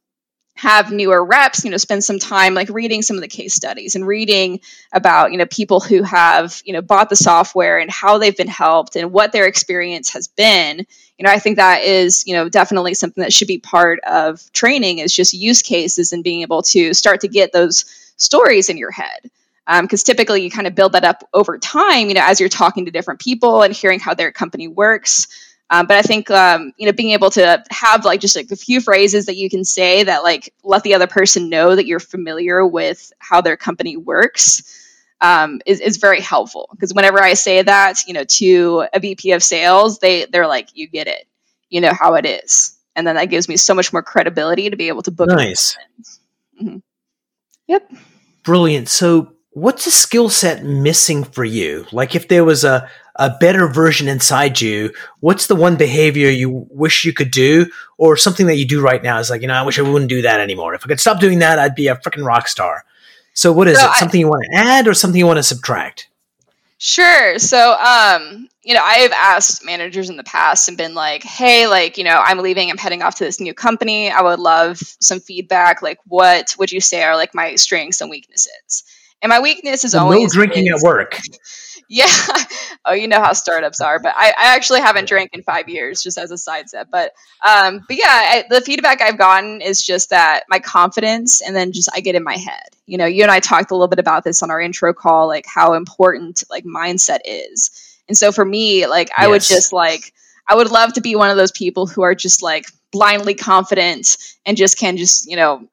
have 0.54 0.92
newer 0.92 1.24
reps 1.24 1.64
you 1.64 1.70
know 1.70 1.76
spend 1.76 2.04
some 2.04 2.18
time 2.18 2.54
like 2.54 2.68
reading 2.68 3.02
some 3.02 3.16
of 3.16 3.22
the 3.22 3.28
case 3.28 3.54
studies 3.54 3.94
and 3.94 4.06
reading 4.06 4.60
about 4.92 5.32
you 5.32 5.38
know 5.38 5.46
people 5.46 5.80
who 5.80 6.02
have 6.02 6.60
you 6.64 6.72
know 6.72 6.82
bought 6.82 7.08
the 7.08 7.16
software 7.16 7.78
and 7.78 7.90
how 7.90 8.18
they've 8.18 8.36
been 8.36 8.48
helped 8.48 8.96
and 8.96 9.12
what 9.12 9.32
their 9.32 9.46
experience 9.46 10.10
has 10.10 10.28
been. 10.28 10.86
You 11.18 11.26
know 11.26 11.30
i 11.30 11.38
think 11.38 11.56
that 11.56 11.84
is 11.84 12.26
you 12.26 12.34
know 12.34 12.48
definitely 12.48 12.94
something 12.94 13.22
that 13.22 13.32
should 13.32 13.48
be 13.48 13.58
part 13.58 14.00
of 14.00 14.40
training 14.52 14.98
is 14.98 15.14
just 15.14 15.34
use 15.34 15.62
cases 15.62 16.12
and 16.12 16.24
being 16.24 16.42
able 16.42 16.62
to 16.62 16.92
start 16.94 17.20
to 17.20 17.28
get 17.28 17.52
those 17.52 17.84
stories 18.16 18.68
in 18.68 18.76
your 18.76 18.90
head. 18.90 19.30
Because 19.64 20.02
um, 20.02 20.04
typically 20.04 20.42
you 20.42 20.50
kind 20.50 20.66
of 20.66 20.74
build 20.74 20.92
that 20.92 21.04
up 21.04 21.22
over 21.32 21.56
time 21.56 22.08
you 22.08 22.14
know 22.14 22.24
as 22.24 22.40
you're 22.40 22.48
talking 22.48 22.86
to 22.86 22.90
different 22.90 23.20
people 23.20 23.62
and 23.62 23.72
hearing 23.72 24.00
how 24.00 24.14
their 24.14 24.32
company 24.32 24.66
works 24.68 25.28
um, 25.72 25.86
but 25.86 25.96
I 25.96 26.02
think 26.02 26.30
um, 26.30 26.72
you 26.76 26.86
know 26.86 26.92
being 26.92 27.10
able 27.10 27.30
to 27.30 27.64
have 27.70 28.04
like 28.04 28.20
just 28.20 28.36
like 28.36 28.50
a 28.50 28.56
few 28.56 28.80
phrases 28.80 29.26
that 29.26 29.36
you 29.36 29.48
can 29.48 29.64
say 29.64 30.04
that 30.04 30.22
like 30.22 30.52
let 30.62 30.82
the 30.82 30.94
other 30.94 31.06
person 31.06 31.48
know 31.48 31.74
that 31.74 31.86
you're 31.86 31.98
familiar 31.98 32.64
with 32.64 33.10
how 33.18 33.40
their 33.40 33.56
company 33.56 33.96
works 33.96 34.78
um, 35.22 35.62
is 35.64 35.80
is 35.80 35.96
very 35.96 36.20
helpful 36.20 36.68
because 36.72 36.92
whenever 36.92 37.22
I 37.22 37.32
say 37.32 37.62
that 37.62 38.06
you 38.06 38.12
know 38.12 38.24
to 38.24 38.84
a 38.92 39.00
VP 39.00 39.32
of 39.32 39.42
sales, 39.42 39.98
they 39.98 40.26
they're 40.26 40.46
like 40.46 40.68
you 40.74 40.86
get 40.88 41.06
it, 41.06 41.26
you 41.70 41.80
know 41.80 41.92
how 41.98 42.14
it 42.14 42.26
is, 42.26 42.78
and 42.94 43.06
then 43.06 43.16
that 43.16 43.30
gives 43.30 43.48
me 43.48 43.56
so 43.56 43.74
much 43.74 43.94
more 43.94 44.02
credibility 44.02 44.68
to 44.68 44.76
be 44.76 44.88
able 44.88 45.02
to 45.02 45.10
book. 45.10 45.30
Nice. 45.30 45.76
Mm-hmm. 46.62 46.78
Yep. 47.68 47.92
Brilliant. 48.44 48.88
So 48.88 49.32
what's 49.52 49.86
a 49.86 49.90
skill 49.90 50.28
set 50.28 50.64
missing 50.64 51.24
for 51.24 51.44
you? 51.44 51.86
Like 51.92 52.14
if 52.14 52.28
there 52.28 52.44
was 52.44 52.64
a, 52.64 52.90
a 53.16 53.30
better 53.30 53.68
version 53.68 54.08
inside 54.08 54.60
you, 54.60 54.92
what's 55.20 55.46
the 55.46 55.54
one 55.54 55.76
behavior 55.76 56.30
you 56.30 56.66
wish 56.70 57.04
you 57.04 57.12
could 57.12 57.30
do 57.30 57.66
or 57.98 58.16
something 58.16 58.46
that 58.46 58.56
you 58.56 58.66
do 58.66 58.80
right 58.80 59.02
now 59.02 59.18
is 59.18 59.30
like, 59.30 59.42
you 59.42 59.48
know, 59.48 59.54
I 59.54 59.62
wish 59.62 59.78
I 59.78 59.82
wouldn't 59.82 60.08
do 60.08 60.22
that 60.22 60.40
anymore. 60.40 60.74
If 60.74 60.84
I 60.84 60.88
could 60.88 61.00
stop 61.00 61.20
doing 61.20 61.40
that, 61.40 61.58
I'd 61.58 61.74
be 61.74 61.88
a 61.88 61.96
freaking 61.96 62.24
rock 62.24 62.48
star. 62.48 62.84
So 63.34 63.52
what 63.52 63.68
is 63.68 63.78
so 63.78 63.86
it? 63.86 63.96
Something 63.96 64.18
I, 64.18 64.20
you 64.20 64.28
want 64.28 64.44
to 64.50 64.58
add 64.58 64.88
or 64.88 64.94
something 64.94 65.18
you 65.18 65.26
want 65.26 65.38
to 65.38 65.42
subtract? 65.42 66.08
Sure. 66.78 67.38
So, 67.38 67.74
um, 67.74 68.48
you 68.64 68.74
know, 68.74 68.80
I've 68.82 69.12
asked 69.12 69.64
managers 69.64 70.10
in 70.10 70.16
the 70.16 70.24
past 70.24 70.68
and 70.68 70.76
been 70.76 70.94
like, 70.94 71.22
hey, 71.22 71.66
like, 71.66 71.98
you 71.98 72.04
know, 72.04 72.20
I'm 72.22 72.38
leaving, 72.38 72.70
I'm 72.70 72.78
heading 72.78 73.02
off 73.02 73.16
to 73.16 73.24
this 73.24 73.40
new 73.40 73.54
company. 73.54 74.10
I 74.10 74.20
would 74.22 74.40
love 74.40 74.78
some 75.00 75.20
feedback. 75.20 75.82
Like, 75.82 75.98
what 76.06 76.56
would 76.58 76.72
you 76.72 76.80
say 76.80 77.02
are 77.04 77.16
like 77.16 77.34
my 77.34 77.54
strengths 77.54 78.00
and 78.00 78.10
weaknesses? 78.10 78.84
And 79.20 79.30
my 79.30 79.40
weakness 79.40 79.84
is 79.84 79.94
always 79.94 80.34
no 80.34 80.40
drinking 80.40 80.68
at 80.68 80.80
work. 80.82 81.20
Yeah. 81.92 82.06
oh, 82.86 82.94
you 82.94 83.06
know 83.06 83.20
how 83.20 83.34
startups 83.34 83.82
are, 83.82 83.98
but 83.98 84.14
I, 84.16 84.28
I, 84.30 84.54
actually 84.56 84.80
haven't 84.80 85.06
drank 85.06 85.34
in 85.34 85.42
five 85.42 85.68
years, 85.68 86.02
just 86.02 86.16
as 86.16 86.30
a 86.30 86.38
side 86.38 86.70
step. 86.70 86.88
But, 86.90 87.12
um, 87.46 87.84
but 87.86 87.98
yeah, 87.98 88.06
I, 88.08 88.44
the 88.48 88.62
feedback 88.62 89.02
I've 89.02 89.18
gotten 89.18 89.60
is 89.60 89.84
just 89.84 90.08
that 90.08 90.44
my 90.48 90.58
confidence, 90.58 91.42
and 91.42 91.54
then 91.54 91.72
just 91.72 91.90
I 91.94 92.00
get 92.00 92.14
in 92.14 92.24
my 92.24 92.38
head. 92.38 92.64
You 92.86 92.96
know, 92.96 93.04
you 93.04 93.24
and 93.24 93.30
I 93.30 93.40
talked 93.40 93.72
a 93.72 93.74
little 93.74 93.88
bit 93.88 93.98
about 93.98 94.24
this 94.24 94.42
on 94.42 94.50
our 94.50 94.58
intro 94.58 94.94
call, 94.94 95.28
like 95.28 95.44
how 95.46 95.74
important 95.74 96.44
like 96.48 96.64
mindset 96.64 97.18
is. 97.26 97.98
And 98.08 98.16
so 98.16 98.32
for 98.32 98.44
me, 98.44 98.86
like 98.86 99.10
I 99.14 99.24
yes. 99.24 99.30
would 99.30 99.42
just 99.42 99.72
like 99.74 100.14
I 100.48 100.54
would 100.54 100.70
love 100.70 100.94
to 100.94 101.02
be 101.02 101.14
one 101.14 101.28
of 101.28 101.36
those 101.36 101.52
people 101.52 101.86
who 101.86 102.00
are 102.00 102.14
just 102.14 102.42
like 102.42 102.64
blindly 102.90 103.34
confident 103.34 104.16
and 104.46 104.56
just 104.56 104.78
can 104.78 104.96
just 104.96 105.30
you 105.30 105.36
know 105.36 105.68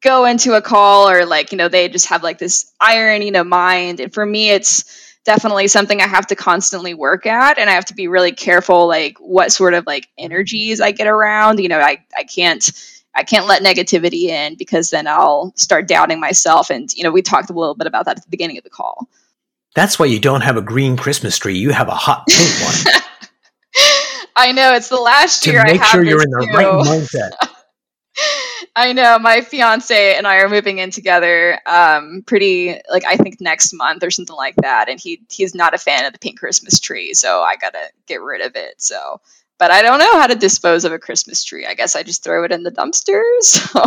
go 0.00 0.24
into 0.24 0.54
a 0.54 0.62
call 0.62 1.10
or 1.10 1.26
like 1.26 1.52
you 1.52 1.58
know 1.58 1.68
they 1.68 1.90
just 1.90 2.06
have 2.06 2.22
like 2.22 2.38
this 2.38 2.72
iron 2.80 3.20
you 3.20 3.30
know 3.30 3.44
mind 3.44 4.00
and 4.00 4.14
for 4.14 4.24
me 4.24 4.48
it's 4.48 4.99
definitely 5.24 5.68
something 5.68 6.00
i 6.00 6.06
have 6.06 6.26
to 6.26 6.34
constantly 6.34 6.94
work 6.94 7.26
at 7.26 7.58
and 7.58 7.68
i 7.68 7.72
have 7.72 7.84
to 7.84 7.94
be 7.94 8.08
really 8.08 8.32
careful 8.32 8.86
like 8.86 9.18
what 9.18 9.52
sort 9.52 9.74
of 9.74 9.86
like 9.86 10.08
energies 10.18 10.80
i 10.80 10.90
get 10.90 11.06
around 11.06 11.60
you 11.60 11.68
know 11.68 11.78
i, 11.78 11.98
I 12.16 12.24
can't 12.24 12.70
i 13.14 13.22
can't 13.22 13.46
let 13.46 13.62
negativity 13.62 14.24
in 14.24 14.54
because 14.56 14.90
then 14.90 15.06
i'll 15.06 15.52
start 15.56 15.88
doubting 15.88 16.20
myself 16.20 16.70
and 16.70 16.92
you 16.94 17.04
know 17.04 17.10
we 17.10 17.22
talked 17.22 17.50
a 17.50 17.52
little 17.52 17.74
bit 17.74 17.86
about 17.86 18.06
that 18.06 18.18
at 18.18 18.24
the 18.24 18.30
beginning 18.30 18.58
of 18.58 18.64
the 18.64 18.70
call. 18.70 19.08
That's 19.76 20.00
why 20.00 20.06
you 20.06 20.18
don't 20.18 20.40
have 20.40 20.56
a 20.56 20.62
green 20.62 20.96
christmas 20.96 21.38
tree 21.38 21.56
you 21.56 21.70
have 21.70 21.88
a 21.88 21.94
hot 21.94 22.26
pink 22.26 22.50
one. 22.64 23.02
I 24.36 24.52
know 24.52 24.72
it's 24.74 24.88
the 24.88 24.96
last 24.96 25.44
to 25.44 25.52
year 25.52 25.62
make 25.64 25.84
sure 25.84 26.04
you're 26.04 26.22
in 26.22 26.30
the 26.30 26.48
right 26.54 26.66
mindset 26.66 27.32
I 28.76 28.92
know 28.92 29.18
my 29.18 29.40
fiance 29.40 30.16
and 30.16 30.26
I 30.26 30.36
are 30.36 30.48
moving 30.48 30.78
in 30.78 30.90
together. 30.90 31.58
Um, 31.66 32.22
pretty 32.26 32.80
like 32.90 33.04
I 33.04 33.16
think 33.16 33.40
next 33.40 33.72
month 33.72 34.04
or 34.04 34.10
something 34.10 34.36
like 34.36 34.56
that. 34.56 34.88
And 34.88 35.00
he 35.00 35.22
he's 35.28 35.54
not 35.54 35.74
a 35.74 35.78
fan 35.78 36.06
of 36.06 36.12
the 36.12 36.18
pink 36.18 36.38
Christmas 36.38 36.78
tree, 36.78 37.14
so 37.14 37.42
I 37.42 37.56
gotta 37.56 37.90
get 38.06 38.22
rid 38.22 38.42
of 38.42 38.54
it. 38.54 38.80
So, 38.80 39.20
but 39.58 39.70
I 39.70 39.82
don't 39.82 39.98
know 39.98 40.12
how 40.20 40.26
to 40.28 40.34
dispose 40.34 40.84
of 40.84 40.92
a 40.92 40.98
Christmas 40.98 41.42
tree. 41.42 41.66
I 41.66 41.74
guess 41.74 41.96
I 41.96 42.02
just 42.02 42.22
throw 42.22 42.44
it 42.44 42.52
in 42.52 42.62
the 42.62 42.72
dumpster. 42.72 43.22
So. 43.42 43.84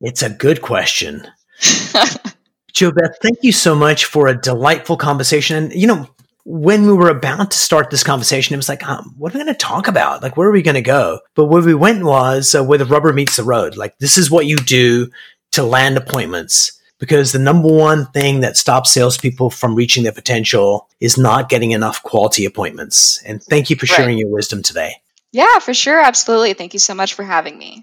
It's 0.00 0.22
a 0.22 0.30
good 0.30 0.62
question. 0.62 1.26
JoBeth, 1.60 3.16
thank 3.22 3.38
you 3.42 3.52
so 3.52 3.74
much 3.74 4.06
for 4.06 4.28
a 4.28 4.40
delightful 4.40 4.96
conversation. 4.96 5.56
And 5.56 5.72
you 5.74 5.86
know, 5.86 6.08
when 6.44 6.86
we 6.86 6.92
were 6.92 7.08
about 7.08 7.50
to 7.50 7.58
start 7.58 7.90
this 7.90 8.04
conversation, 8.04 8.54
it 8.54 8.58
was 8.58 8.68
like, 8.68 8.86
um, 8.86 9.14
what 9.16 9.34
are 9.34 9.38
we 9.38 9.44
going 9.44 9.54
to 9.54 9.58
talk 9.58 9.88
about? 9.88 10.22
Like, 10.22 10.36
where 10.36 10.48
are 10.48 10.52
we 10.52 10.62
going 10.62 10.74
to 10.74 10.82
go? 10.82 11.20
But 11.34 11.46
where 11.46 11.62
we 11.62 11.74
went 11.74 12.04
was 12.04 12.54
uh, 12.54 12.62
where 12.62 12.78
the 12.78 12.84
rubber 12.84 13.12
meets 13.12 13.36
the 13.36 13.44
road. 13.44 13.76
Like, 13.76 13.98
this 13.98 14.18
is 14.18 14.30
what 14.30 14.46
you 14.46 14.56
do 14.56 15.10
to 15.52 15.62
land 15.62 15.96
appointments. 15.96 16.78
Because 17.00 17.32
the 17.32 17.38
number 17.38 17.68
one 17.68 18.06
thing 18.06 18.40
that 18.40 18.56
stops 18.56 18.92
salespeople 18.92 19.50
from 19.50 19.74
reaching 19.74 20.04
their 20.04 20.12
potential 20.12 20.88
is 21.00 21.18
not 21.18 21.48
getting 21.48 21.72
enough 21.72 22.02
quality 22.02 22.44
appointments. 22.44 23.20
And 23.24 23.42
thank 23.42 23.68
you 23.68 23.76
for 23.76 23.86
sharing 23.86 24.16
right. 24.16 24.18
your 24.18 24.30
wisdom 24.30 24.62
today. 24.62 24.96
Yeah, 25.32 25.58
for 25.58 25.74
sure. 25.74 25.98
Absolutely. 25.98 26.52
Thank 26.54 26.72
you 26.72 26.78
so 26.78 26.94
much 26.94 27.14
for 27.14 27.24
having 27.24 27.58
me. 27.58 27.82